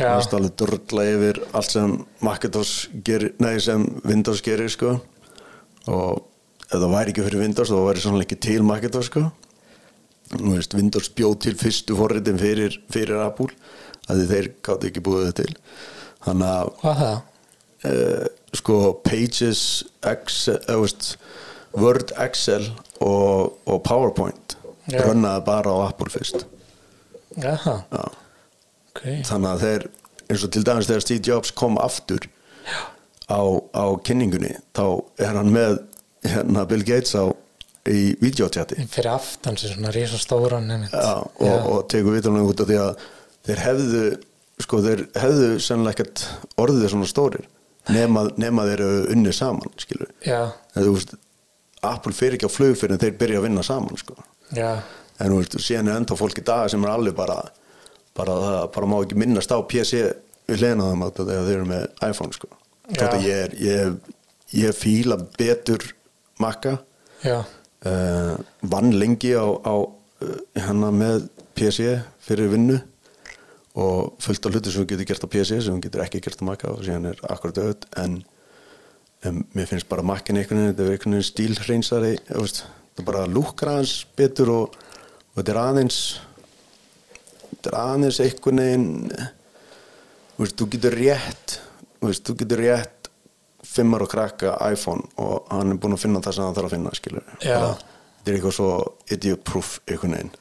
[0.00, 0.14] Já.
[0.16, 1.94] veist alveg dörla yfir allt sem
[2.24, 4.96] Macintosh gerir, nei sem Windows gerir sko
[5.90, 6.22] og
[6.70, 9.28] ef það væri ekki fyrir Windows þá væri svona ekki til Macintosh sko
[10.30, 13.48] Þú veist, Windows bjóð til fyrstu forritin fyrir, fyrir Apple
[14.06, 15.54] að þeir gátt ekki búið það til
[16.22, 17.16] þannig að hvað það?
[17.90, 18.28] uh,
[18.60, 19.62] sko Pages
[20.06, 21.08] Excel, uh, veist,
[21.74, 22.68] Word Excel
[23.02, 24.54] og, og PowerPoint
[24.90, 25.02] Já.
[25.08, 26.46] runnaði bara á Apple fyrst
[27.42, 28.06] Jaha, Já.
[28.90, 29.02] Ok.
[29.28, 29.86] Þannig að þeir
[30.30, 32.26] eins og til dæmis þegar Steve Jobs kom aftur
[33.30, 33.40] á,
[33.74, 34.84] á kynningunni þá
[35.22, 35.78] er hann með
[36.26, 37.30] hérna, Bill Gates á,
[37.90, 42.60] í videochati fyrir aftan sér svona rísa stóran nefnt Já, og, og tekur vitunum út
[42.62, 43.06] af því að
[43.48, 44.02] þeir hefðu
[44.60, 46.26] sko þeir hefðu sennilega ekkert
[46.60, 47.48] orðið svona stórir
[47.88, 50.12] nema, nema þeir eru unni saman skilur
[50.76, 51.16] þú veist
[51.80, 54.16] Apple fyrir ekki á flug fyrir en þeir byrja að vinna saman sko.
[54.52, 54.82] Já,
[55.16, 57.38] en þú veist, síðan er enda fólk í dag sem er alveg bara
[58.16, 60.02] bara, það, bara má ekki minnast á PC
[60.50, 62.50] við hlena þeim að þegar þeir eru með iPhone sko.
[62.90, 64.12] Þetta ég er ég,
[64.64, 65.84] ég fíla betur
[66.42, 66.78] makka
[67.26, 68.34] uh,
[68.72, 72.80] vann lengi á, á uh, hana með PC fyrir vinnu
[73.80, 76.42] og fullt af hluti sem þú getur gert á PC sem þú getur ekki gert
[76.42, 78.16] á makka og síðan er akkurat auðvitað en
[79.28, 83.78] um, mér finnst bara makkin einhvern veginn, þetta er einhvern veginn stílhreinsari er bara lúkra
[83.78, 84.74] hans betur og,
[85.30, 86.00] og þetta er aðeins
[87.68, 91.56] er aðeins einhvern veginn þú veist, þú getur rétt
[92.00, 93.10] veist, þú getur rétt
[93.70, 96.74] fimmar og krakka iPhone og hann er búinn að finna það sem hann þarf að
[96.74, 96.92] finna.
[97.44, 97.74] Bara,
[98.16, 98.70] þetta er eitthvað svo
[99.14, 100.32] idiot proof einhvern veginn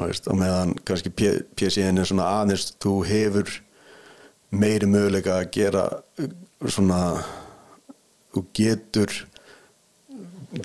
[0.00, 3.50] veist, og meðan kannski P- PC-in er svona aðeins þú hefur
[4.50, 5.82] meiri möguleika að gera
[6.20, 6.30] uh,
[6.70, 7.00] svona
[8.34, 9.16] þú getur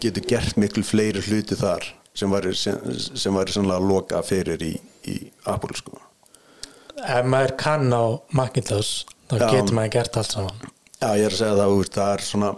[0.01, 1.83] getur gert miklu fleiri hluti þar
[2.15, 2.77] sem væri, sem,
[3.15, 4.73] sem væri sannlega að loka fyrir í,
[5.11, 5.15] í
[5.51, 5.99] Apple sko
[7.05, 8.05] ef maður kann á
[8.35, 9.47] Macintosh þá Já.
[9.51, 10.63] getur maður gert allt saman
[10.95, 12.51] Já, ég er að segja það, veist, það er svona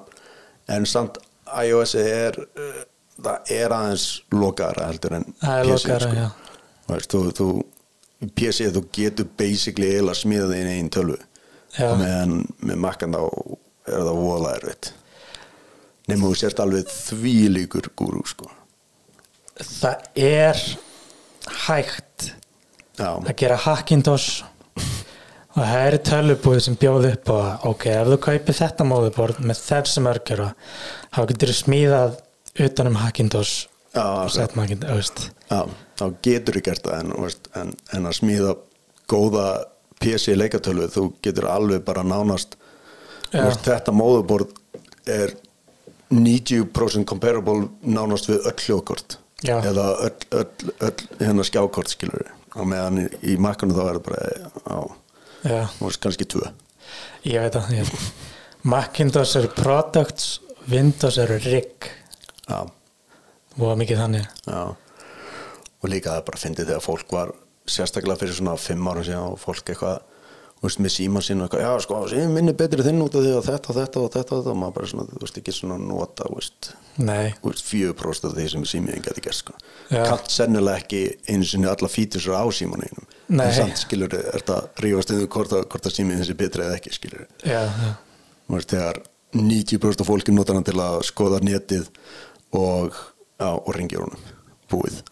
[0.77, 1.17] en samt
[1.63, 2.83] iOS er uh,
[3.17, 4.05] það er aðeins
[4.35, 6.19] lokaðara heldur en PC lokaðra, sko.
[6.21, 7.01] já.
[7.11, 7.47] Þú þú,
[8.37, 11.17] PC þú getur basically eiginlega smíða þín einn tölvu
[11.77, 13.21] meðan með makkan þá
[13.87, 14.93] er það erfitt
[16.07, 18.49] nema þú sért alveg þvílíkur gúrú sko
[19.63, 20.61] það er
[21.67, 22.31] hægt
[22.97, 24.43] Já, að gera Hackintosh
[25.57, 29.61] og það eru tölvubúið sem bjóð upp að ok, ef þú kaupir þetta móðuborð með
[29.63, 30.51] þessum örgjara
[31.13, 32.15] þá getur þú smíðað
[32.67, 35.23] utanum Hackintosh og sett Macintosh veist.
[35.49, 35.61] já,
[35.97, 38.55] þá getur þú gert það en, en, en að smíða
[39.09, 39.47] góða
[40.01, 42.57] PC leikatölvu þú getur alveg bara nánast
[43.33, 44.53] veist, þetta móðuborð
[45.07, 45.33] er
[46.13, 49.59] 90% comparable nánast við öll hljóðkort Já.
[49.61, 52.23] eða öll, öll, öll hérna skjákort skilur
[52.57, 54.21] og meðan í, makkanum þá er það bara
[54.65, 54.77] á,
[56.01, 56.47] kannski tvö.
[57.27, 57.91] Ég veit að ég,
[58.65, 61.85] Macintosh eru products Windows eru rig.
[63.57, 64.25] Og mikið þannig.
[64.49, 64.63] Já.
[65.77, 67.31] Og líka það bara fyndið þegar fólk var
[67.67, 70.01] sérstaklega fyrir svona fimm árum síðan og fólk eitthvað
[70.57, 73.23] þú veist, með síma sín og eitthvað, já sko, síðan minni betri þinn út af
[73.25, 74.53] því að þetta, þetta og þetta og þetta.
[74.53, 78.45] Og maður bara svona, þú veist, ekki svona nota, þú veist veist, 4% af því
[78.53, 79.53] sem símiðin geti gert sko.
[79.91, 83.45] Kannt sennilega ekki einu sinni alla fítusur á símaninum Nei.
[83.45, 86.95] en samt skilur er þetta rífast yfir hvort, að- að símiðin sé betri eða ekki
[86.95, 87.91] skilur já, já,
[88.47, 89.01] þú veist, þegar
[89.37, 91.89] 90% af fólki notar hann til að skoða netið
[92.57, 92.97] og,
[93.45, 94.25] og ringja honum.
[94.71, 95.03] Búið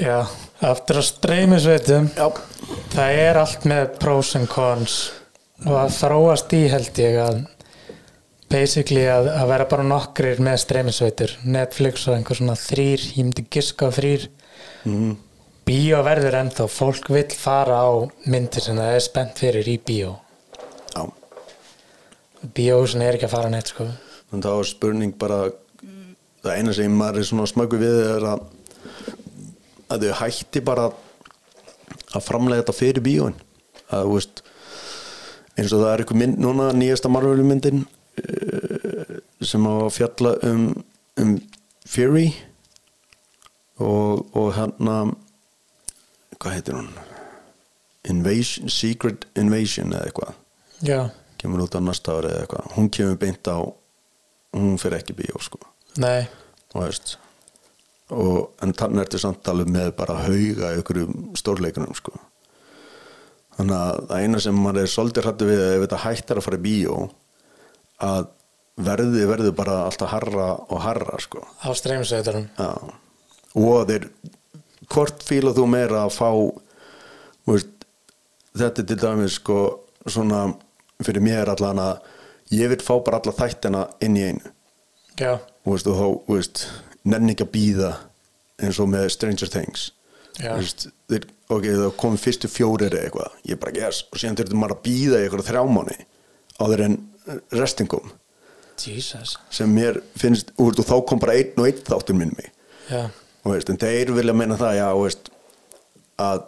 [0.00, 0.26] já
[0.64, 2.08] aftur að streymisveitum.
[2.94, 4.96] Það er allt með pros and cons
[5.64, 7.42] og að þróast í held ég að
[8.52, 11.36] basically að, að vera bara nokkrir með streymisveitur.
[11.44, 14.28] Netflix og einhver svona þrýr ég myndi giska þrýr
[14.86, 15.14] mm,
[15.66, 17.90] bíó verður ennþá, fólk vill fara á
[18.30, 20.16] myndir sem það er spennt fyrir í bíó.
[20.94, 21.06] Já.
[22.54, 23.88] Bíóhúsin er ekki að fara neitt sko.
[24.34, 25.46] En þá er spurning bara
[26.44, 28.44] það eina sem maður er svona smöggu við er að
[29.92, 30.88] að þau hætti bara
[32.16, 33.36] að framlega þetta fyrir bíóin.
[33.90, 34.42] Að þú veist
[35.56, 40.34] eins og það er eitthvað mynd núna nýjasta Marvel myndin uh, sem á að fjalla
[40.48, 40.66] um,
[41.22, 41.36] um
[41.86, 42.26] Fury
[43.78, 44.96] og, og hérna
[46.40, 46.90] hvað heitir hún?
[48.06, 50.34] Invasion, Secret Invasion eða eitthvað.
[50.86, 51.00] Já,
[51.40, 52.72] kemur út á næsta ári eða eitthvað.
[52.76, 53.58] Hún kemur beint á
[54.56, 55.58] hún fyrir ekki bíó sko.
[56.02, 56.26] Nei.
[56.74, 57.16] Og veist
[58.14, 61.02] og, en þannig ertu samt alveg með bara hauga í ykkur
[61.38, 62.14] stórleikunum sko.
[63.56, 66.58] Þannig að það eina sem maður er svolítið hrættu við ef þetta hættar að fara
[66.58, 66.96] í bíó
[68.06, 68.26] að
[68.76, 71.40] verði verði bara alltaf harra og harra sko.
[71.64, 72.70] Á streymisveiturum Já.
[73.56, 74.08] og að þeir
[74.92, 76.28] hvort fíla þú meira að fá
[77.46, 77.72] þú veist,
[78.56, 79.60] þetta er til dæmis sko
[80.06, 80.42] svona
[81.02, 82.12] fyrir mér allan að
[82.54, 84.52] ég vil fá bara alla þættina inn í einu.
[85.16, 86.66] Já, og, veist, og þá þú veist,
[87.06, 87.92] nenni ekki að býða
[88.62, 89.90] eins og með Stranger Things.
[90.36, 90.52] Já.
[90.58, 94.02] Veist, þeir, ok, það komið fyrstu fjórir eða eitthvað, ég bara yes.
[94.10, 95.98] Og síðan þurftum maður að býða í eitthvað þrjámáni
[96.56, 96.98] áður en
[97.56, 98.10] restingum
[98.76, 99.38] Jesus.
[99.48, 102.50] Sem mér finnst, veist, og þá kom bara einn og einn þáttur minn mig.
[102.90, 103.06] Já,
[103.42, 105.30] og veist, en þeir vilja meina það já, veist,
[106.20, 106.44] að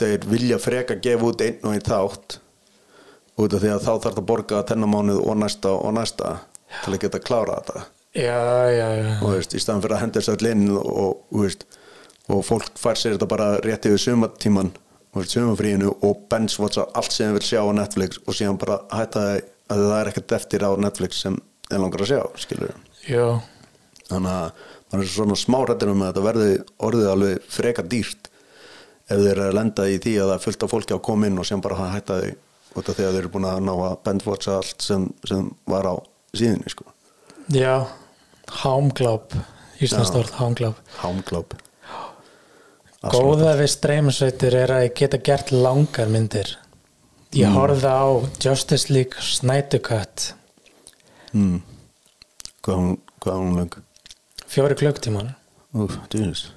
[0.00, 2.40] þeir vilja freka gefa út einn og einn þátt
[3.40, 6.34] út af því að þá þarf það að borga þennan mánuð og næsta og næsta
[6.82, 7.84] til að geta klára þetta
[8.14, 9.10] já, já, já.
[9.22, 11.66] Og veist, í staðan fyrir að henda þess að inn og, veist,
[12.30, 14.72] og fólk fær sér þetta bara rétt yfir sumatíman
[15.14, 19.24] og sumafríinu og benchwatcha allt sem þeir vil sjá á Netflix og síðan bara hætta
[19.70, 22.20] að það er ekkert eftir á Netflix sem þeir langar að sjá
[24.10, 26.52] þannig að maður er svona smá hrættir um að þetta verði
[26.86, 28.30] orðið alveg freka dýrt
[29.10, 31.30] ef þeir eru að lenda í því að það er fullt af fólki að koma
[31.30, 32.32] inn og sem bara hætta því
[32.80, 35.94] að þeir eru búin að ná að benchwatcha allt sem, sem var á
[36.34, 36.86] síðinni sko.
[37.50, 37.90] já
[38.50, 39.32] Hámgláb,
[39.80, 41.54] Íslands orð Hámgláb Hámgláb
[43.00, 46.50] Góða við streymisveitir er að ég geta gert langar myndir.
[47.32, 47.54] Ég Mm.
[47.56, 48.04] horfði á
[48.44, 49.16] Justice League
[49.80, 50.34] Cut.
[51.32, 51.62] Mm.
[52.62, 53.74] hvað hún, hvað hún löng
[54.50, 54.74] fjóri
[56.10, 56.50] dýrus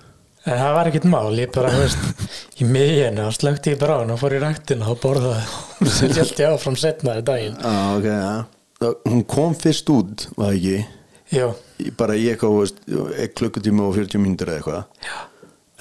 [0.45, 2.25] En það var ekkert mál, ég bara, þú veist,
[2.59, 5.45] í miðjunu og slökti ég bara á hann og fór í ræktina og borðaði.
[5.83, 7.55] Og svo held ég áfram setnaði daginn.
[7.63, 8.33] ah, ok, ja.
[8.81, 10.85] Það- hún kom fyrst út var ekki
[11.33, 12.73] Í- bara í eitthvað,
[13.37, 15.19] klukkutíma og 40 mínútur eða eitthvað.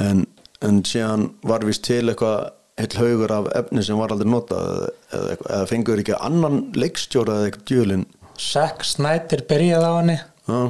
[0.03, 0.24] En,
[0.64, 2.50] en síðan var vist til eitthvað
[2.80, 4.70] heill haugur af efni sem var aldrei notað
[5.12, 8.07] eða, eða fengur ekki annan leikstjóra eða eitthvað djölin
[8.40, 10.14] Zack Snyder byrjaði á henni.
[10.48, 10.61] Já,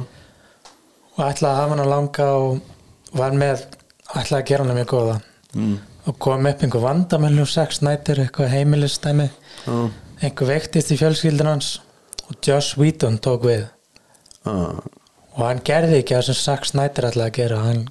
[1.13, 3.63] og ætlaði að hafa hann að langa og var með,
[4.19, 5.15] ætlaði að gera hann mjög góða.
[5.55, 5.73] mm,
[6.11, 9.29] Og kom upp einhver vandamölu Zack Snyder, eitthvað heimilistæmi,
[9.63, 9.77] já,
[10.27, 11.69] einhver veiktist í fjölskyldun hans
[12.27, 13.63] og Joss Whedon tók við.
[14.45, 14.53] Já,
[15.33, 17.61] og hann gerði ekki það sem Zack Snyder ætlaði að gera.
[17.67, 17.83] Hann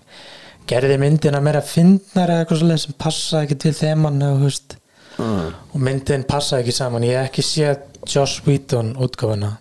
[0.71, 4.77] gerði myndina meira fyndnar eða eitthvað svolítið sem passaði ekki til þeman eða, þú veist,
[5.19, 5.31] já,
[5.75, 7.03] og myndin passaði ekki saman.
[7.09, 9.57] Ég hef ekki séð Joss Whedon útgáfuna.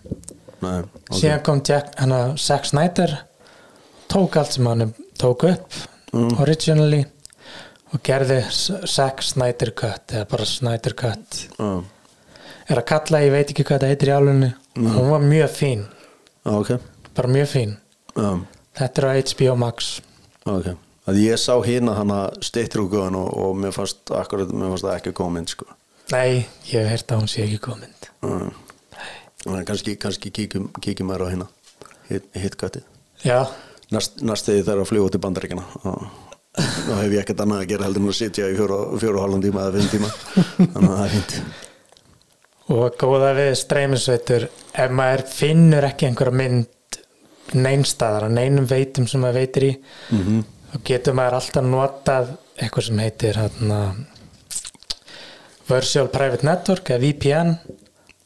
[0.61, 1.15] Nei, ok.
[1.17, 3.15] Síðan kom Jack, hana, Zack Snyder
[4.11, 5.79] tók allt sem hann tók upp
[6.11, 6.33] Mm.
[6.43, 7.05] originally
[7.93, 8.41] og gerði
[8.87, 11.37] Zack Snyder Cut eða bara Snyder Cut.
[11.57, 11.83] Já,
[12.67, 14.89] er að kalla, ég veit ekki hvað þetta heitir í álunni Mm.
[14.97, 15.85] hún var mjög fín
[16.45, 16.71] já, ok.
[17.17, 17.75] Bara mjög fín.
[18.15, 18.31] Já,
[18.79, 19.91] þetta er á HBO Max.
[20.45, 20.73] Ok.
[21.09, 25.15] Að ég sá hérna hana steytrúkuðan og, og mér fannst akkurat, mér fannst það ekki
[25.17, 25.69] komið sko.
[26.11, 27.59] Nei, ég hef heyrt að hún sé ekki
[28.21, 28.51] Já.
[29.41, 31.47] Þannig að kannski, kannski kíkjum, kíkjum maður á hérna
[32.09, 32.83] hit, hitkvættið
[33.25, 33.39] Já,
[33.93, 36.03] næst, næst þegar það er að fljúa til bandaríkina og
[36.59, 39.43] þá hef ég ekkert annað að gera heldur en að sitja í fjóru, og halvan
[39.45, 40.09] tíma eða fimm tíma.
[40.59, 41.69] Þannig að það er fínt
[42.71, 46.99] og góða við streymisveitur ef maður finnur ekki einhverja mynd
[47.57, 50.43] neinstæðar að neinum veitum sem maður veitir í mm -hmm.
[50.71, 53.79] þá getur maður alltaf notað eitthvað sem heitir hérna,
[55.67, 57.55] Virtual Private Network eða VPN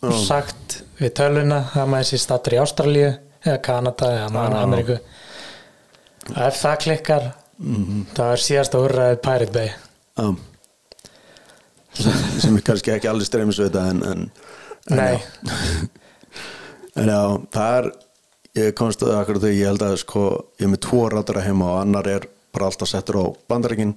[0.02, 0.26] og Já.
[0.28, 3.12] sagt við töluna að maður sé stattur í Ástralíu
[3.46, 4.64] eða Kanada eða maður Já.
[4.64, 5.00] Ameríku
[6.36, 7.32] og ef það klikkar
[8.16, 9.72] þá er síðasta úrræðið Pirate Bay
[10.18, 10.36] Já
[12.00, 14.26] sem, er kannski ekki allir streymisveita en, en,
[14.91, 15.20] en já.
[17.02, 17.22] en já,
[17.56, 17.91] það er
[18.62, 20.26] ég komst að akkur þegar ég held að sko,
[20.60, 23.96] ég er með tvo rátara heima og annar er bara alltaf settur á bandarækin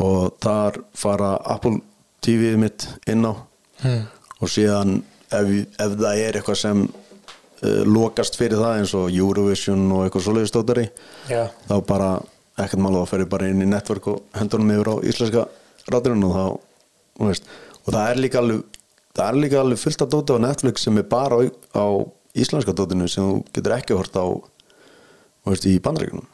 [0.00, 1.80] og þar fara Apple
[2.24, 3.34] TV-ið mitt inn á
[3.80, 4.02] Hmm.
[4.44, 4.98] og síðan
[5.32, 5.46] ef,
[5.80, 10.52] ef það er eitthvað sem uh, lokast fyrir það eins og Eurovision og eitthvað svoleiðis
[10.52, 10.84] stóttari
[11.30, 12.10] já, þá bara
[12.60, 15.46] ekkert mála þá fer ég bara inn í network og hendur hann yfir á íslenska
[15.88, 16.44] ráturinn og þá
[17.20, 18.62] og það er líka alveg
[19.16, 21.42] það er líka alveg fullt að dóta á Netflix sem er bara á,
[21.76, 21.84] á
[22.38, 24.24] íslenska dótinu sem þú getur ekki hort á
[25.46, 26.26] veist, í bandrækjunum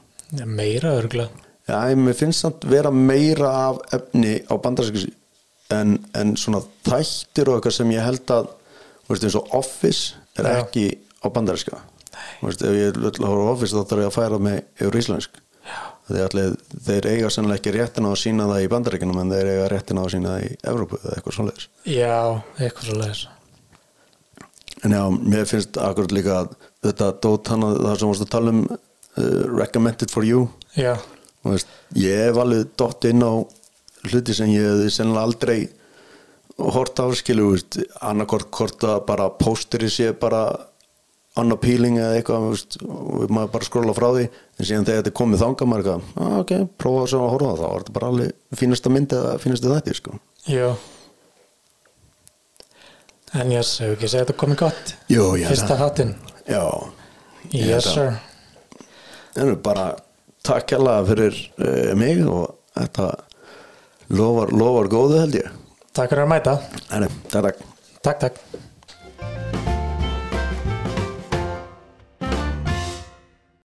[0.58, 1.28] meira örgla
[1.66, 5.08] Já, ég- mér finnst samt vera meira af efni á bandarísku
[5.74, 8.52] en, en svona þættir og eitthvað sem ég held að
[9.06, 10.60] þú veist, eins og Office er Já.
[10.62, 10.84] ekki
[11.22, 11.80] á bandaríska.
[12.38, 15.40] Þú veist, ef ég vil á Office þá þarf ég að færa mig yfir íslensk
[16.06, 19.70] allir, þeir eiga sannlega ekki réttin á að sína það í bandaríkjunum en þeir eiga
[19.72, 21.70] réttin á að sína það í Evrópu eða eitthvað svoleiðis.
[21.84, 22.20] Já,
[22.60, 23.24] eitthvað svo leiðis
[24.84, 26.54] en já, mér finnst akkurat líka að
[26.86, 30.46] þetta dót hana það sem varst að tala um uh, recommended for you.
[30.76, 30.94] Já,
[31.46, 33.32] veist, ég hef alveg dott inn á
[34.06, 35.58] hluti sem ég hefði sennilega aldrei
[36.56, 37.50] hort á skilu
[38.00, 40.46] annarkort hvort að bara pósteri sé bara
[41.36, 45.16] unappealing eða eitthvað veist, og maður bara skróla frá því en síðan þegar þetta er
[45.20, 47.58] komið þangað maður eitthvað, ah, ok, prófa að sjá að horfa það.
[47.60, 50.18] Þá er þetta bara alveg fínasta mynd eða fínasta þætti sko.
[50.48, 50.68] já.
[53.36, 54.92] En ég sé ekki segja þetta komið gott?
[55.12, 56.12] Ég held fyrsta að- þáttinn?
[56.48, 56.62] Já,
[57.52, 58.20] yes að- sir.
[59.36, 59.86] En bara
[60.46, 63.08] takk hérlega fyrir uh, mig og þetta
[64.08, 65.50] lofar, lofar góðu held ég.
[65.92, 66.54] Takk fyrir að mæta.
[67.32, 67.60] Takk.
[68.06, 68.38] Takk takk